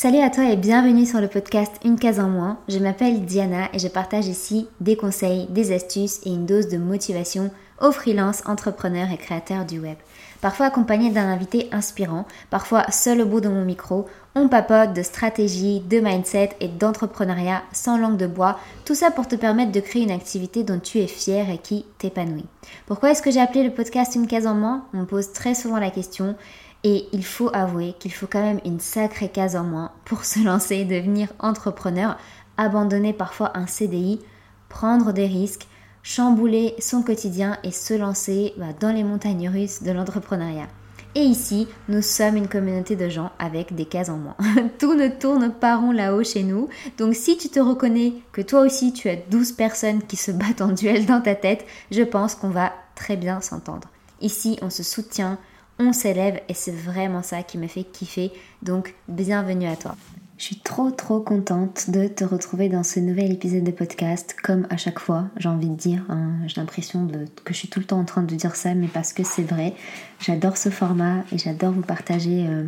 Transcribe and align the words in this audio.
Salut 0.00 0.20
à 0.20 0.30
toi 0.30 0.44
et 0.44 0.54
bienvenue 0.54 1.06
sur 1.06 1.20
le 1.20 1.26
podcast 1.26 1.74
Une 1.84 1.98
case 1.98 2.20
en 2.20 2.28
moins. 2.28 2.58
Je 2.68 2.78
m'appelle 2.78 3.24
Diana 3.24 3.68
et 3.72 3.80
je 3.80 3.88
partage 3.88 4.28
ici 4.28 4.68
des 4.80 4.96
conseils, 4.96 5.48
des 5.48 5.74
astuces 5.74 6.20
et 6.24 6.28
une 6.28 6.46
dose 6.46 6.68
de 6.68 6.78
motivation 6.78 7.50
aux 7.82 7.90
freelances, 7.90 8.44
entrepreneurs 8.46 9.10
et 9.10 9.16
créateurs 9.16 9.64
du 9.64 9.80
web. 9.80 9.96
Parfois 10.40 10.66
accompagné 10.66 11.10
d'un 11.10 11.26
invité 11.26 11.68
inspirant, 11.72 12.26
parfois 12.48 12.88
seul 12.92 13.20
au 13.22 13.26
bout 13.26 13.40
de 13.40 13.48
mon 13.48 13.64
micro, 13.64 14.06
on 14.36 14.46
papote 14.46 14.92
de 14.92 15.02
stratégie, 15.02 15.80
de 15.80 15.98
mindset 15.98 16.50
et 16.60 16.68
d'entrepreneuriat 16.68 17.62
sans 17.72 17.98
langue 17.98 18.16
de 18.16 18.28
bois, 18.28 18.60
tout 18.84 18.94
ça 18.94 19.10
pour 19.10 19.26
te 19.26 19.34
permettre 19.34 19.72
de 19.72 19.80
créer 19.80 20.04
une 20.04 20.12
activité 20.12 20.62
dont 20.62 20.78
tu 20.78 20.98
es 20.98 21.08
fier 21.08 21.50
et 21.50 21.58
qui 21.58 21.84
t'épanouit. 21.98 22.46
Pourquoi 22.86 23.10
est-ce 23.10 23.22
que 23.22 23.32
j'ai 23.32 23.40
appelé 23.40 23.64
le 23.64 23.74
podcast 23.74 24.14
Une 24.14 24.28
case 24.28 24.46
en 24.46 24.54
moins? 24.54 24.84
On 24.94 24.98
me 24.98 25.06
pose 25.06 25.32
très 25.32 25.56
souvent 25.56 25.78
la 25.78 25.90
question 25.90 26.36
et 26.84 27.06
il 27.12 27.24
faut 27.24 27.50
avouer 27.52 27.94
qu'il 27.98 28.12
faut 28.12 28.26
quand 28.26 28.42
même 28.42 28.60
une 28.64 28.80
sacrée 28.80 29.28
case 29.28 29.56
en 29.56 29.64
moins 29.64 29.92
pour 30.04 30.24
se 30.24 30.44
lancer 30.44 30.76
et 30.76 30.84
devenir 30.84 31.28
entrepreneur, 31.38 32.16
abandonner 32.56 33.12
parfois 33.12 33.56
un 33.56 33.66
CDI, 33.66 34.20
prendre 34.68 35.12
des 35.12 35.26
risques, 35.26 35.66
chambouler 36.02 36.74
son 36.78 37.02
quotidien 37.02 37.58
et 37.64 37.72
se 37.72 37.94
lancer 37.94 38.54
bah, 38.56 38.66
dans 38.78 38.92
les 38.92 39.04
montagnes 39.04 39.48
russes 39.48 39.82
de 39.82 39.90
l'entrepreneuriat. 39.90 40.68
Et 41.14 41.22
ici, 41.22 41.66
nous 41.88 42.02
sommes 42.02 42.36
une 42.36 42.48
communauté 42.48 42.94
de 42.94 43.08
gens 43.08 43.32
avec 43.38 43.74
des 43.74 43.86
cases 43.86 44.08
en 44.08 44.18
moins. 44.18 44.36
Tout 44.78 44.94
ne 44.94 45.08
tourne 45.08 45.52
pas 45.52 45.76
rond 45.76 45.90
là-haut 45.90 46.22
chez 46.22 46.44
nous. 46.44 46.68
Donc 46.96 47.14
si 47.14 47.36
tu 47.36 47.48
te 47.48 47.58
reconnais 47.58 48.14
que 48.30 48.42
toi 48.42 48.60
aussi 48.60 48.92
tu 48.92 49.08
as 49.08 49.16
12 49.16 49.52
personnes 49.52 50.02
qui 50.02 50.16
se 50.16 50.30
battent 50.30 50.60
en 50.60 50.72
duel 50.72 51.06
dans 51.06 51.20
ta 51.20 51.34
tête, 51.34 51.66
je 51.90 52.02
pense 52.02 52.34
qu'on 52.34 52.50
va 52.50 52.72
très 52.94 53.16
bien 53.16 53.40
s'entendre. 53.40 53.88
Ici, 54.20 54.58
on 54.62 54.70
se 54.70 54.82
soutient, 54.82 55.38
on 55.78 55.92
s'élève 55.92 56.40
et 56.48 56.54
c'est 56.54 56.74
vraiment 56.74 57.22
ça 57.22 57.42
qui 57.42 57.58
me 57.58 57.66
fait 57.66 57.84
kiffer. 57.84 58.32
Donc 58.62 58.94
bienvenue 59.08 59.66
à 59.66 59.76
toi. 59.76 59.96
Je 60.38 60.44
suis 60.44 60.60
trop 60.60 60.92
trop 60.92 61.18
contente 61.18 61.90
de 61.90 62.06
te 62.06 62.22
retrouver 62.22 62.68
dans 62.68 62.84
ce 62.84 63.00
nouvel 63.00 63.32
épisode 63.32 63.64
de 63.64 63.72
podcast. 63.72 64.36
Comme 64.40 64.68
à 64.70 64.76
chaque 64.76 65.00
fois, 65.00 65.24
j'ai 65.36 65.48
envie 65.48 65.68
de 65.68 65.74
dire, 65.74 66.04
hein, 66.08 66.30
j'ai 66.46 66.60
l'impression 66.60 67.08
que 67.44 67.52
je 67.52 67.58
suis 67.58 67.66
tout 67.66 67.80
le 67.80 67.86
temps 67.86 67.98
en 67.98 68.04
train 68.04 68.22
de 68.22 68.34
dire 68.36 68.54
ça, 68.54 68.72
mais 68.74 68.86
parce 68.86 69.12
que 69.12 69.24
c'est 69.24 69.42
vrai. 69.42 69.74
J'adore 70.20 70.56
ce 70.56 70.68
format 70.68 71.24
et 71.32 71.38
j'adore 71.38 71.72
vous 71.72 71.82
partager 71.82 72.46
euh, 72.46 72.66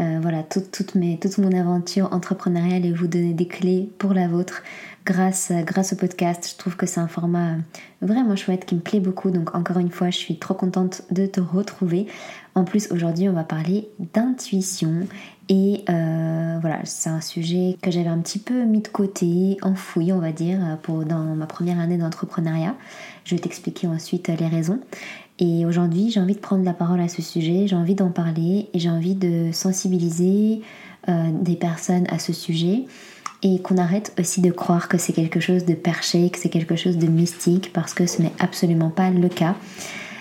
euh, 0.00 0.18
voilà, 0.20 0.42
toute, 0.42 0.94
mon 0.96 1.52
aventure 1.52 2.12
entrepreneuriale 2.12 2.84
et 2.84 2.92
vous 2.92 3.06
donner 3.06 3.34
des 3.34 3.46
clés 3.46 3.88
pour 3.98 4.12
la 4.12 4.26
vôtre 4.26 4.64
grâce, 5.06 5.52
au 5.92 5.96
podcast. 5.96 6.50
Je 6.52 6.58
trouve 6.58 6.76
que 6.76 6.84
c'est 6.84 7.00
un 7.00 7.06
format 7.06 7.54
vraiment 8.02 8.34
chouette 8.36 8.64
qui 8.66 8.74
me 8.74 8.80
plaît 8.80 9.00
beaucoup. 9.00 9.30
Donc 9.30 9.54
encore 9.54 9.78
une 9.78 9.90
fois, 9.90 10.10
je 10.10 10.16
suis 10.16 10.38
trop 10.38 10.54
contente 10.54 11.02
de 11.10 11.26
te 11.26 11.40
retrouver. 11.40 12.06
En 12.54 12.64
plus, 12.64 12.90
aujourd'hui, 12.90 13.28
on 13.28 13.32
va 13.32 13.44
parler 13.44 13.88
d'intuition. 13.98 15.06
Et 15.48 15.84
euh, 15.88 16.58
voilà, 16.60 16.80
c'est 16.84 17.08
un 17.08 17.20
sujet 17.20 17.76
que 17.80 17.90
j'avais 17.90 18.08
un 18.08 18.18
petit 18.18 18.40
peu 18.40 18.64
mis 18.64 18.80
de 18.80 18.88
côté, 18.88 19.58
enfoui, 19.62 20.12
on 20.12 20.18
va 20.18 20.32
dire, 20.32 20.58
pour, 20.82 21.04
dans 21.04 21.36
ma 21.36 21.46
première 21.46 21.78
année 21.78 21.98
d'entrepreneuriat. 21.98 22.74
Je 23.24 23.36
vais 23.36 23.40
t'expliquer 23.40 23.86
ensuite 23.86 24.28
les 24.28 24.48
raisons. 24.48 24.80
Et 25.38 25.66
aujourd'hui, 25.66 26.10
j'ai 26.10 26.18
envie 26.18 26.34
de 26.34 26.40
prendre 26.40 26.64
la 26.64 26.72
parole 26.72 27.00
à 27.00 27.08
ce 27.08 27.22
sujet, 27.22 27.66
j'ai 27.66 27.76
envie 27.76 27.94
d'en 27.94 28.10
parler 28.10 28.70
et 28.72 28.78
j'ai 28.78 28.90
envie 28.90 29.14
de 29.14 29.50
sensibiliser 29.52 30.62
euh, 31.08 31.30
des 31.30 31.56
personnes 31.56 32.06
à 32.08 32.18
ce 32.18 32.32
sujet 32.32 32.86
et 33.42 33.60
qu'on 33.60 33.78
arrête 33.78 34.12
aussi 34.18 34.40
de 34.40 34.50
croire 34.50 34.88
que 34.88 34.98
c'est 34.98 35.12
quelque 35.12 35.40
chose 35.40 35.64
de 35.64 35.74
perché, 35.74 36.30
que 36.30 36.38
c'est 36.38 36.48
quelque 36.48 36.76
chose 36.76 36.96
de 36.96 37.06
mystique 37.06 37.72
parce 37.72 37.94
que 37.94 38.06
ce 38.06 38.22
n'est 38.22 38.32
absolument 38.38 38.90
pas 38.90 39.10
le 39.10 39.28
cas. 39.28 39.54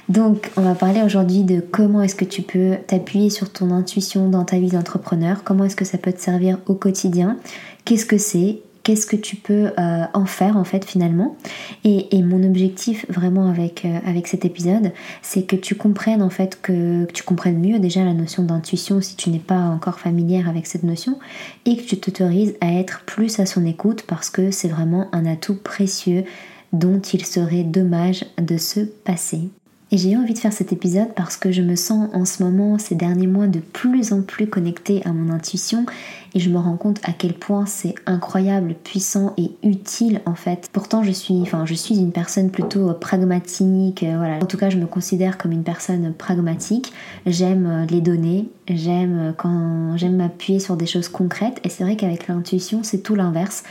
Donc, 0.08 0.52
on 0.56 0.62
va 0.62 0.76
parler 0.76 1.02
aujourd'hui 1.02 1.44
de 1.44 1.60
comment 1.60 2.02
est-ce 2.02 2.16
que 2.16 2.26
tu 2.26 2.44
peux 2.44 2.76
t'appuyer 2.86 3.30
sur 3.30 3.52
ton 3.52 3.72
intuition 3.72 4.30
dans 4.30 4.44
ta 4.44 4.60
vie 4.60 4.70
d'entrepreneur, 4.70 5.44
comment 5.44 5.66
est-ce 5.66 5.76
que 5.76 5.86
ça 5.86 5.98
peut 5.98 6.14
te 6.14 6.22
servir 6.22 6.60
au 6.68 6.76
quotidien, 6.76 7.38
qu'est-ce 7.86 8.06
que 8.06 8.20
c'est 8.20 8.60
qu'est-ce 8.86 9.08
que 9.08 9.16
tu 9.16 9.36
peux 9.36 9.72
euh, 9.80 10.06
en 10.14 10.26
faire 10.26 10.56
en 10.56 10.64
fait 10.64 10.86
finalement. 10.86 11.36
Et, 11.84 12.06
mon 12.24 12.44
objectif 12.44 13.06
vraiment 13.10 13.50
avec, 13.50 13.84
euh, 13.84 14.00
avec 14.06 14.28
cet 14.28 14.46
épisode, 14.46 14.94
c'est 15.22 15.46
que 15.46 15.56
tu 15.56 15.76
comprennes 15.76 16.22
en 16.22 16.30
fait 16.30 16.60
que, 16.62 17.06
tu 17.12 17.24
comprennes 17.24 17.60
mieux 17.60 17.80
déjà 17.80 18.06
la 18.06 18.14
notion 18.14 18.44
d'intuition 18.44 19.02
si 19.02 19.16
tu 19.16 19.30
n'es 19.30 19.40
pas 19.40 19.60
encore 19.60 20.00
familière 20.00 20.48
avec 20.48 20.68
cette 20.68 20.84
notion 20.84 21.20
et 21.66 21.76
que 21.78 21.84
tu 21.84 21.98
t'autorises 21.98 22.56
à 22.62 22.72
être 22.74 23.04
plus 23.06 23.40
à 23.40 23.46
son 23.46 23.66
écoute 23.66 24.04
parce 24.08 24.30
que 24.30 24.52
c'est 24.52 24.70
vraiment 24.70 25.08
un 25.12 25.26
atout 25.26 25.56
précieux 25.56 26.24
dont 26.72 27.00
il 27.00 27.26
serait 27.26 27.64
dommage 27.64 28.26
de 28.38 28.58
se 28.58 28.82
passer. 28.82 29.50
Et 29.92 29.98
j'ai 29.98 30.12
eu 30.12 30.18
envie 30.18 30.34
de 30.34 30.40
faire 30.40 30.54
cet 30.54 30.74
épisode 30.74 31.14
parce 31.16 31.38
que 31.38 31.52
je 31.52 31.62
me 31.62 31.76
sens 31.76 32.10
en 32.14 32.26
ce 32.26 32.42
moment, 32.44 32.80
ces 32.80 32.96
derniers 32.96 33.28
mois, 33.28 33.48
de 33.48 33.60
plus 33.60 34.14
en 34.14 34.24
plus 34.24 34.48
connectée 34.48 35.02
à 35.06 35.14
mon 35.14 35.32
intuition 35.32 35.86
et 36.34 36.40
je 36.40 36.50
me 36.50 36.58
rends 36.58 36.76
compte 36.76 37.00
à 37.04 37.14
quel 37.14 37.34
point 37.34 37.66
c'est 37.68 37.94
incroyable, 38.08 38.76
puissant 38.84 39.34
et 39.38 39.52
utile 39.64 40.22
en 40.26 40.34
fait. 40.34 40.70
Pourtant, 40.74 41.04
je 41.04 41.12
suis, 41.12 41.40
enfin, 41.42 41.66
je 41.66 41.76
suis 41.76 41.98
une 41.98 42.12
personne 42.12 42.50
plutôt 42.50 42.94
pragmatique, 42.94 44.04
euh, 44.04 44.18
voilà. 44.18 44.38
En 44.38 44.46
tout 44.46 44.58
cas, 44.58 44.70
je 44.70 44.78
me 44.78 44.88
considère 44.88 45.38
comme 45.38 45.52
une 45.52 45.64
personne 45.64 46.14
pragmatique. 46.14 46.92
J'aime 47.26 47.68
euh, 47.68 47.86
les 47.86 48.02
données, 48.02 48.50
j'aime 48.68 49.20
euh, 49.20 49.32
quand 49.38 49.96
j'aime 49.98 50.18
m'appuyer 50.18 50.60
sur 50.60 50.78
des 50.78 50.88
choses 50.88 51.10
concrètes 51.10 51.62
et 51.64 51.70
c'est 51.70 51.84
vrai 51.84 51.96
qu'avec 51.96 52.28
l'intuition, 52.28 52.82
c'est 52.84 53.04
tout 53.04 53.16
l'inverse. 53.16 53.64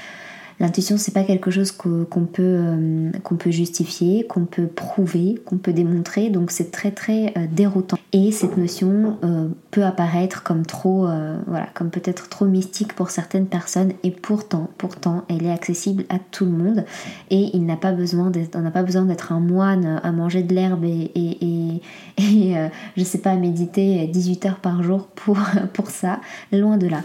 L'intuition, 0.60 0.96
c'est 0.96 1.12
pas 1.12 1.24
quelque 1.24 1.50
chose 1.50 1.72
qu'on 1.72 2.26
peut, 2.26 2.42
euh, 2.42 3.10
qu'on 3.24 3.36
peut 3.36 3.50
justifier, 3.50 4.26
qu'on 4.26 4.44
peut 4.44 4.66
prouver, 4.66 5.36
qu'on 5.44 5.58
peut 5.58 5.72
démontrer, 5.72 6.30
donc 6.30 6.50
c'est 6.50 6.70
très 6.70 6.92
très 6.92 7.32
euh, 7.36 7.46
déroutant. 7.50 7.98
Et 8.16 8.30
cette 8.30 8.56
notion 8.56 9.18
euh, 9.24 9.48
peut 9.72 9.84
apparaître 9.84 10.44
comme 10.44 10.64
trop, 10.64 11.08
voilà, 11.46 11.66
comme 11.74 11.90
peut-être 11.90 12.28
trop 12.28 12.44
mystique 12.44 12.92
pour 12.92 13.10
certaines 13.10 13.46
personnes, 13.46 13.92
et 14.04 14.12
pourtant, 14.12 14.70
pourtant, 14.78 15.24
elle 15.28 15.44
est 15.44 15.50
accessible 15.50 16.04
à 16.08 16.18
tout 16.18 16.44
le 16.44 16.52
monde. 16.52 16.84
Et 17.30 17.50
il 17.54 17.66
n'a 17.66 17.76
pas 17.76 17.90
besoin 17.92 18.30
d'être, 18.30 18.56
on 18.56 18.60
n'a 18.60 18.70
pas 18.70 18.84
besoin 18.84 19.04
d'être 19.04 19.32
un 19.32 19.40
moine 19.40 20.00
à 20.02 20.12
manger 20.12 20.44
de 20.44 20.54
l'herbe 20.54 20.84
et, 20.84 21.10
et, 21.14 21.82
et, 22.18 22.54
je 22.96 23.02
sais 23.02 23.18
pas, 23.18 23.34
méditer 23.34 24.06
18 24.06 24.46
heures 24.46 24.60
par 24.60 24.82
jour 24.84 25.08
pour, 25.16 25.38
pour 25.72 25.90
ça, 25.90 26.20
loin 26.52 26.76
de 26.76 26.86
là. 26.86 27.02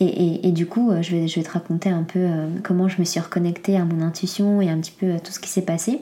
Et, 0.00 0.50
du 0.52 0.66
coup, 0.66 0.90
je 1.02 1.16
vais, 1.16 1.28
je 1.28 1.36
vais 1.36 1.44
te 1.44 1.52
raconter 1.52 1.90
un 1.90 2.02
peu 2.02 2.26
comment 2.64 2.88
je 2.88 2.98
me 2.98 3.04
suis 3.04 3.20
reconnectée 3.20 3.76
à 3.76 3.84
mon 3.84 4.00
intuition 4.00 4.62
et 4.62 4.70
un 4.70 4.78
petit 4.78 4.94
peu 4.98 5.12
à 5.12 5.20
tout 5.20 5.32
ce 5.32 5.40
qui 5.40 5.50
s'est 5.50 5.62
passé. 5.62 6.00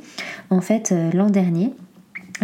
En 0.50 0.60
fait, 0.60 0.92
euh, 0.92 1.10
l'an 1.12 1.30
dernier, 1.30 1.72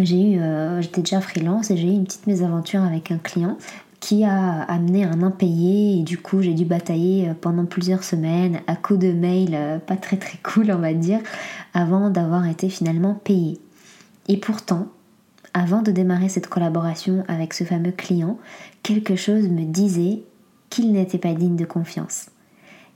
j'ai 0.03 0.33
eu, 0.33 0.39
euh, 0.39 0.81
j'étais 0.81 1.01
déjà 1.01 1.21
freelance 1.21 1.71
et 1.71 1.77
j'ai 1.77 1.87
eu 1.87 1.91
une 1.91 2.05
petite 2.05 2.27
mésaventure 2.27 2.81
avec 2.81 3.11
un 3.11 3.17
client 3.17 3.57
qui 3.99 4.23
a 4.23 4.63
amené 4.63 5.03
un 5.03 5.21
impayé 5.21 5.99
et 5.99 6.03
du 6.03 6.17
coup 6.17 6.41
j'ai 6.41 6.53
dû 6.53 6.65
batailler 6.65 7.29
euh, 7.29 7.33
pendant 7.39 7.65
plusieurs 7.65 8.03
semaines 8.03 8.61
à 8.67 8.75
coups 8.75 8.99
de 8.99 9.11
mail 9.11 9.81
pas 9.85 9.95
très 9.95 10.17
très 10.17 10.37
cool 10.43 10.71
on 10.71 10.79
va 10.79 10.93
dire 10.93 11.19
avant 11.73 12.09
d'avoir 12.09 12.47
été 12.47 12.69
finalement 12.69 13.13
payé. 13.13 13.59
Et 14.27 14.37
pourtant, 14.37 14.87
avant 15.53 15.81
de 15.81 15.91
démarrer 15.91 16.29
cette 16.29 16.47
collaboration 16.47 17.23
avec 17.27 17.53
ce 17.53 17.63
fameux 17.63 17.91
client, 17.91 18.37
quelque 18.83 19.15
chose 19.15 19.49
me 19.49 19.65
disait 19.65 20.23
qu'il 20.69 20.91
n'était 20.93 21.17
pas 21.17 21.33
digne 21.33 21.57
de 21.57 21.65
confiance. 21.65 22.30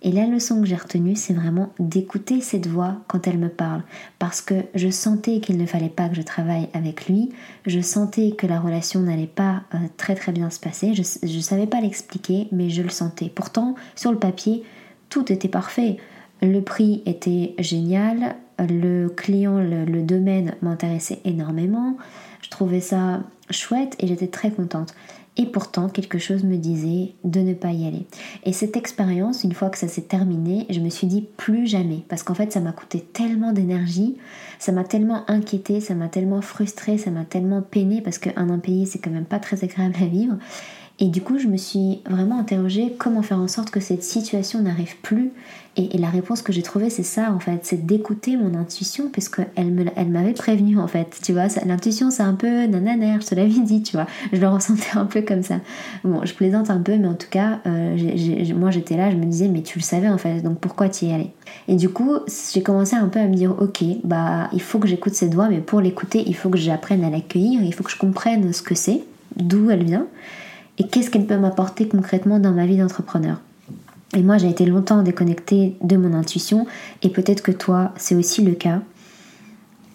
Et 0.05 0.11
la 0.11 0.27
leçon 0.27 0.61
que 0.61 0.67
j'ai 0.67 0.75
retenue, 0.75 1.15
c'est 1.15 1.33
vraiment 1.33 1.73
d'écouter 1.79 2.39
cette 2.39 2.67
voix 2.67 2.97
quand 3.07 3.27
elle 3.27 3.39
me 3.39 3.49
parle. 3.49 3.81
Parce 4.19 4.39
que 4.39 4.53
je 4.75 4.91
sentais 4.91 5.39
qu'il 5.39 5.57
ne 5.57 5.65
fallait 5.65 5.89
pas 5.89 6.09
que 6.09 6.15
je 6.15 6.21
travaille 6.21 6.69
avec 6.73 7.07
lui. 7.07 7.31
Je 7.65 7.79
sentais 7.79 8.35
que 8.37 8.45
la 8.45 8.59
relation 8.59 8.99
n'allait 8.99 9.25
pas 9.25 9.63
euh, 9.73 9.79
très 9.97 10.13
très 10.13 10.31
bien 10.31 10.51
se 10.51 10.59
passer. 10.59 10.93
Je 10.93 11.01
ne 11.01 11.41
savais 11.41 11.65
pas 11.65 11.81
l'expliquer, 11.81 12.47
mais 12.51 12.69
je 12.69 12.83
le 12.83 12.89
sentais. 12.89 13.31
Pourtant, 13.33 13.73
sur 13.95 14.11
le 14.11 14.19
papier, 14.19 14.63
tout 15.09 15.31
était 15.33 15.47
parfait. 15.47 15.97
Le 16.39 16.61
prix 16.61 17.01
était 17.07 17.55
génial. 17.57 18.35
Le 18.59 19.07
client, 19.09 19.57
le 19.57 20.01
domaine 20.03 20.53
m'intéressait 20.61 21.19
énormément. 21.25 21.97
Je 22.43 22.51
trouvais 22.51 22.79
ça 22.79 23.23
chouette 23.49 23.95
et 23.97 24.05
j'étais 24.05 24.27
très 24.27 24.51
contente. 24.51 24.93
Et 25.37 25.45
pourtant, 25.45 25.89
quelque 25.89 26.17
chose 26.17 26.43
me 26.43 26.55
disait 26.55 27.13
de 27.25 27.41
ne 27.41 27.53
pas 27.53 27.71
y 27.71 27.85
aller. 27.85 28.05
Et 28.45 28.53
cette 28.53 28.77
expérience, 28.77 29.43
une 29.43 29.53
fois 29.53 29.69
que 29.69 29.77
ça 29.77 29.89
s'est 29.89 30.03
terminé, 30.03 30.65
je 30.69 30.79
me 30.79 30.89
suis 30.89 31.07
dit 31.07 31.27
plus 31.35 31.67
jamais. 31.67 32.03
Parce 32.07 32.23
qu'en 32.23 32.35
fait, 32.35 32.53
ça 32.53 32.61
m'a 32.61 32.71
coûté 32.71 33.01
tellement 33.01 33.51
d'énergie, 33.51 34.15
ça 34.59 34.71
m'a 34.71 34.85
tellement 34.85 35.29
inquiété, 35.29 35.81
ça 35.81 35.93
m'a 35.93 36.07
tellement 36.07 36.41
frustré, 36.41 36.97
ça 36.97 37.11
m'a 37.11 37.25
tellement 37.25 37.61
peiné, 37.61 38.01
parce 38.01 38.17
qu'un 38.17 38.49
impayé, 38.49 38.85
c'est 38.85 38.99
quand 38.99 39.11
même 39.11 39.25
pas 39.25 39.39
très 39.39 39.61
agréable 39.63 39.95
à 40.01 40.05
vivre. 40.05 40.37
Et 40.99 41.07
du 41.07 41.21
coup, 41.21 41.39
je 41.39 41.47
me 41.47 41.57
suis 41.57 42.01
vraiment 42.09 42.39
interrogée 42.39 42.95
comment 42.97 43.21
faire 43.21 43.39
en 43.39 43.49
sorte 43.49 43.69
que 43.69 43.81
cette 43.81 44.03
situation 44.03 44.61
n'arrive 44.61 44.95
plus. 45.01 45.31
Et, 45.77 45.97
la 45.97 46.09
réponse 46.09 46.41
que 46.41 46.53
j'ai 46.53 46.61
trouvée, 46.61 46.89
c'est 46.89 47.03
ça 47.03 47.33
en 47.33 47.39
fait, 47.39 47.59
c'est 47.63 47.85
d'écouter 47.85 48.37
mon 48.37 48.57
intuition, 48.57 49.09
puisqu'elle 49.09 49.91
elle 49.97 50.07
m'avait 50.07 50.33
prévenu 50.33 50.79
en 50.79 50.87
fait. 50.87 51.19
Tu 51.21 51.33
vois, 51.33 51.47
l'intuition 51.65 52.11
c'est 52.11 52.23
un 52.23 52.33
peu 52.33 52.65
nananaire, 52.65 53.19
je 53.19 53.27
te 53.27 53.35
l'avais 53.35 53.59
dit, 53.59 53.83
tu 53.83 53.97
vois. 53.97 54.07
Je 54.31 54.39
le 54.39 54.47
ressentais 54.47 54.97
un 54.97 55.05
peu 55.05 55.21
comme 55.21 55.43
ça. 55.43 55.59
Bon, 56.05 56.23
je 56.23 56.33
plaisante 56.33 56.69
un 56.69 56.79
peu, 56.79 56.95
mais 56.95 57.07
en 57.09 57.13
tout 57.13 57.27
cas, 57.29 57.59
euh, 57.65 57.97
moi 58.55 58.71
j'étais 58.71 58.95
là, 58.95 59.11
je 59.11 59.17
me 59.17 59.25
disais, 59.25 59.49
mais 59.49 59.63
tu 59.63 59.79
le 59.79 59.83
savais 59.83 60.07
en 60.07 60.17
fait, 60.17 60.39
donc 60.41 60.59
pourquoi 60.59 60.87
tu 60.87 61.05
y 61.05 61.11
allais 61.11 61.31
Et 61.67 61.75
du 61.75 61.89
coup, 61.89 62.19
j'ai 62.53 62.63
commencé 62.63 62.95
un 62.95 63.09
peu 63.09 63.19
à 63.19 63.27
me 63.27 63.35
dire, 63.35 63.53
ok, 63.59 63.83
bah 64.05 64.49
il 64.53 64.61
faut 64.61 64.79
que 64.79 64.87
j'écoute 64.87 65.13
cette 65.13 65.33
voix, 65.33 65.49
mais 65.49 65.59
pour 65.59 65.81
l'écouter, 65.81 66.23
il 66.25 66.35
faut 66.35 66.49
que 66.49 66.57
j'apprenne 66.57 67.03
à 67.03 67.09
l'accueillir, 67.09 67.61
il 67.61 67.73
faut 67.73 67.83
que 67.83 67.91
je 67.91 67.97
comprenne 67.97 68.53
ce 68.53 68.61
que 68.61 68.75
c'est, 68.75 69.01
d'où 69.35 69.69
elle 69.69 69.83
vient 69.83 70.07
et 70.77 70.87
qu'est-ce 70.87 71.09
qu'elle 71.09 71.25
peut 71.25 71.37
m'apporter 71.37 71.87
concrètement 71.87 72.39
dans 72.39 72.51
ma 72.51 72.65
vie 72.65 72.77
d'entrepreneur? 72.77 73.39
Et 74.15 74.21
moi, 74.21 74.37
j'ai 74.37 74.49
été 74.49 74.65
longtemps 74.65 75.03
déconnectée 75.03 75.75
de 75.81 75.97
mon 75.97 76.13
intuition, 76.13 76.65
et 77.01 77.09
peut-être 77.09 77.41
que 77.41 77.51
toi, 77.51 77.91
c'est 77.97 78.15
aussi 78.15 78.43
le 78.43 78.53
cas. 78.53 78.81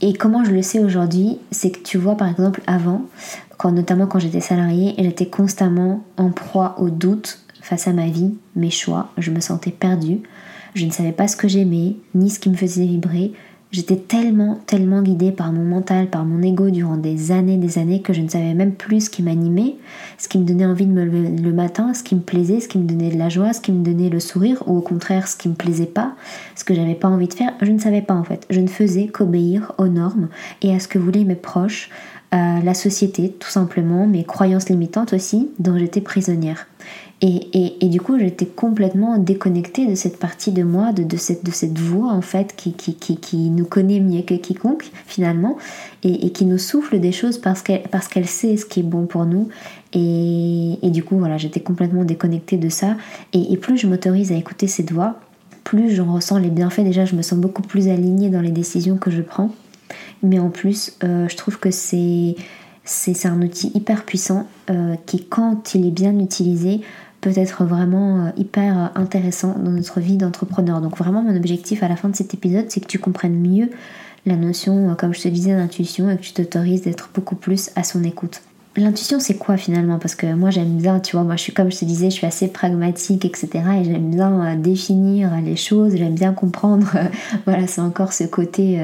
Et 0.03 0.15
comment 0.15 0.44
je 0.44 0.53
le 0.53 0.62
sais 0.62 0.82
aujourd'hui, 0.82 1.38
c'est 1.50 1.71
que 1.71 1.81
tu 1.81 1.99
vois, 1.99 2.17
par 2.17 2.29
exemple, 2.29 2.62
avant, 2.67 3.03
quand, 3.59 3.73
notamment 3.73 4.06
quand 4.06 4.19
j'étais 4.19 4.41
salariée, 4.41 4.94
j'étais 4.99 5.27
constamment 5.27 6.05
en 6.17 6.31
proie 6.31 6.77
au 6.79 6.88
doute 6.88 7.41
face 7.61 7.87
à 7.87 7.93
ma 7.93 8.06
vie, 8.06 8.35
mes 8.56 8.71
choix. 8.71 9.11
Je 9.19 9.31
me 9.31 9.41
sentais 9.41 9.71
perdue. 9.71 10.21
Je 10.75 10.87
ne 10.87 10.91
savais 10.91 11.12
pas 11.12 11.29
ce 11.29 11.37
que 11.37 11.49
j'aimais, 11.49 11.97
ni 12.15 12.31
ce 12.31 12.38
qui 12.38 12.49
me 12.49 12.56
faisait 12.56 12.87
vibrer. 12.87 13.33
J'étais 13.72 13.96
tellement, 13.96 14.58
tellement 14.67 15.00
guidée 15.00 15.31
par 15.31 15.52
mon 15.52 15.62
mental, 15.62 16.08
par 16.08 16.25
mon 16.25 16.43
ego 16.43 16.70
durant 16.70 16.96
des 16.96 17.31
années, 17.31 17.56
des 17.56 17.78
années 17.78 18.02
que 18.02 18.12
je 18.12 18.20
ne 18.20 18.28
savais 18.28 18.52
même 18.52 18.72
plus 18.72 19.02
ce 19.02 19.11
qui 19.11 19.22
m'animait, 19.22 19.76
ce 20.19 20.28
qui 20.28 20.38
me 20.38 20.44
donnait 20.44 20.67
envie 20.67 20.87
de 20.87 20.93
me 20.93 21.05
lever 21.05 21.28
le 21.28 21.52
matin, 21.52 21.94
ce 21.94 22.02
qui 22.02 22.17
me 22.17 22.20
plaisait, 22.20 22.58
ce 22.58 22.67
qui 22.67 22.78
me 22.78 22.88
donnait 22.88 23.11
de 23.11 23.19
la 23.19 23.28
joie, 23.28 23.52
ce 23.52 23.61
qui 23.61 23.70
me 23.70 23.84
donnait 23.84 24.08
le 24.08 24.19
sourire, 24.19 24.64
ou 24.67 24.78
au 24.78 24.81
contraire 24.81 25.28
ce 25.28 25.37
qui 25.37 25.49
me 25.49 25.55
plaisait 25.55 25.87
pas, 25.87 26.17
ce 26.56 26.64
que 26.64 26.75
j'avais 26.75 26.96
pas 26.96 27.06
envie 27.06 27.28
de 27.28 27.34
faire. 27.34 27.52
Je 27.62 27.70
ne 27.70 27.78
savais 27.78 28.02
pas 28.02 28.14
en 28.14 28.25
fait. 28.25 28.44
Je 28.50 28.58
ne 28.58 28.67
faisais 28.67 29.06
qu'obéir 29.06 29.73
aux 29.78 29.87
normes 29.87 30.31
et 30.62 30.75
à 30.75 30.81
ce 30.81 30.88
que 30.88 30.99
voulaient 30.99 31.23
mes 31.23 31.37
proches, 31.37 31.90
à 32.32 32.61
la 32.62 32.75
société 32.75 33.31
tout 33.38 33.50
simplement, 33.50 34.05
mes 34.08 34.25
croyances 34.25 34.69
limitantes 34.69 35.12
aussi, 35.12 35.49
dont 35.61 35.78
j'étais 35.78 36.00
prisonnière. 36.00 36.66
Et, 37.22 37.88
du 37.88 38.00
coup, 38.00 38.19
j'étais 38.19 38.46
complètement 38.46 39.19
déconnectée 39.19 39.87
de 39.87 39.94
cette 39.94 40.19
partie 40.19 40.52
de 40.52 40.62
moi, 40.62 40.93
de, 40.93 41.17
cette, 41.19 41.44
de 41.44 41.50
cette 41.50 41.78
voix 41.78 42.12
en 42.12 42.22
fait 42.22 42.55
qui, 42.56 42.72
qui, 42.72 42.94
qui, 42.94 43.37
nous 43.50 43.67
connaît 43.67 44.00
mieux 44.00 44.22
que 44.22 44.34
quiconque 44.34 44.90
finalement 45.06 45.58
et, 46.02 46.31
qui 46.31 46.46
nous 46.46 46.56
souffle 46.56 46.99
des 46.99 47.12
choses 47.12 47.37
parce 47.37 47.61
qu'elle 47.61 47.82
qu'elle 48.11 48.26
sait 48.26 48.56
ce 48.56 48.64
qui 48.64 48.81
est 48.81 48.84
bon 48.84 49.05
pour 49.05 49.26
nous. 49.26 49.49
Et, 49.93 50.78
du 50.84 51.05
coup, 51.05 51.19
voilà, 51.19 51.37
j'étais 51.37 51.61
complètement 51.61 52.05
déconnectée 52.05 52.56
de 52.56 52.70
ça. 52.70 52.96
Et, 53.34 53.55
plus 53.58 53.76
je 53.76 53.87
m'autorise 53.87 54.32
à 54.32 54.37
écouter 54.37 54.66
cette 54.66 54.90
voix, 54.90 55.20
plus 55.62 55.94
j'en 55.94 56.14
ressens 56.14 56.38
les 56.38 56.50
bienfaits. 56.50 56.84
Déjà, 56.84 57.05
je 57.05 57.16
me 57.16 57.23
sens 57.23 57.38
beaucoup 57.38 57.62
plus 57.62 57.88
alignée 57.88 58.31
dans 58.31 58.40
les 58.40 58.50
décisions 58.50 58.96
que 58.96 59.11
je 59.11 59.20
prends. 59.20 59.50
Mais 60.23 60.38
en 60.38 60.49
plus, 60.49 60.96
euh, 61.05 61.28
je 61.28 61.37
trouve 61.37 61.58
que 61.58 61.70
c'est 61.70 62.37
c'est 62.82 63.26
un 63.26 63.40
outil 63.43 63.70
hyper 63.75 64.05
puissant 64.05 64.49
euh, 64.69 64.96
qui, 65.06 65.25
quand 65.25 65.75
il 65.75 65.87
est 65.87 65.93
bien 65.93 66.19
utilisé, 66.19 66.81
peut 67.20 67.32
être 67.37 67.64
vraiment 67.64 68.26
euh, 68.26 68.31
hyper 68.37 68.93
intéressant 68.94 69.55
dans 69.58 69.70
notre 69.70 70.00
vie 70.00 70.17
d'entrepreneur. 70.17 70.81
Donc 70.81 70.96
vraiment 70.96 71.22
mon 71.22 71.37
objectif 71.37 71.82
à 71.82 71.88
la 71.88 71.96
fin 71.96 72.08
de 72.08 72.17
cet 72.17 72.34
épisode, 72.34 72.67
c'est 72.69 72.81
que 72.81 72.87
tu 72.87 72.99
comprennes 72.99 73.40
mieux 73.40 73.70
la 74.26 74.37
notion, 74.37 74.90
euh, 74.90 74.94
comme 74.94 75.14
je 75.14 75.22
te 75.22 75.28
disais, 75.28 75.55
d'intuition 75.55 76.11
et 76.11 76.17
que 76.17 76.22
tu 76.22 76.32
t'autorises 76.32 76.82
d'être 76.82 77.11
beaucoup 77.14 77.37
plus 77.37 77.70
à 77.76 77.84
son 77.84 78.05
écoute. 78.05 78.43
L'intuition, 78.76 79.19
c'est 79.19 79.37
quoi 79.37 79.56
finalement? 79.56 79.99
Parce 79.99 80.14
que 80.14 80.32
moi, 80.32 80.50
j'aime 80.50 80.76
bien, 80.76 81.00
tu 81.00 81.17
vois, 81.17 81.25
moi, 81.25 81.37
je 81.37 81.43
suis 81.43 81.52
comme 81.52 81.72
je 81.72 81.78
te 81.78 81.84
disais, 81.84 82.11
je 82.11 82.14
suis 82.14 82.26
assez 82.26 82.49
pragmatique, 82.49 83.25
etc. 83.25 83.49
Et 83.81 83.84
j'aime 83.84 84.11
bien 84.11 84.40
euh, 84.40 84.56
définir 84.56 85.32
les 85.44 85.56
choses, 85.56 85.96
j'aime 85.96 86.14
bien 86.14 86.32
comprendre. 86.32 86.87
voilà, 87.46 87.67
c'est 87.67 87.81
encore 87.81 88.12
ce 88.12 88.25
côté. 88.25 88.81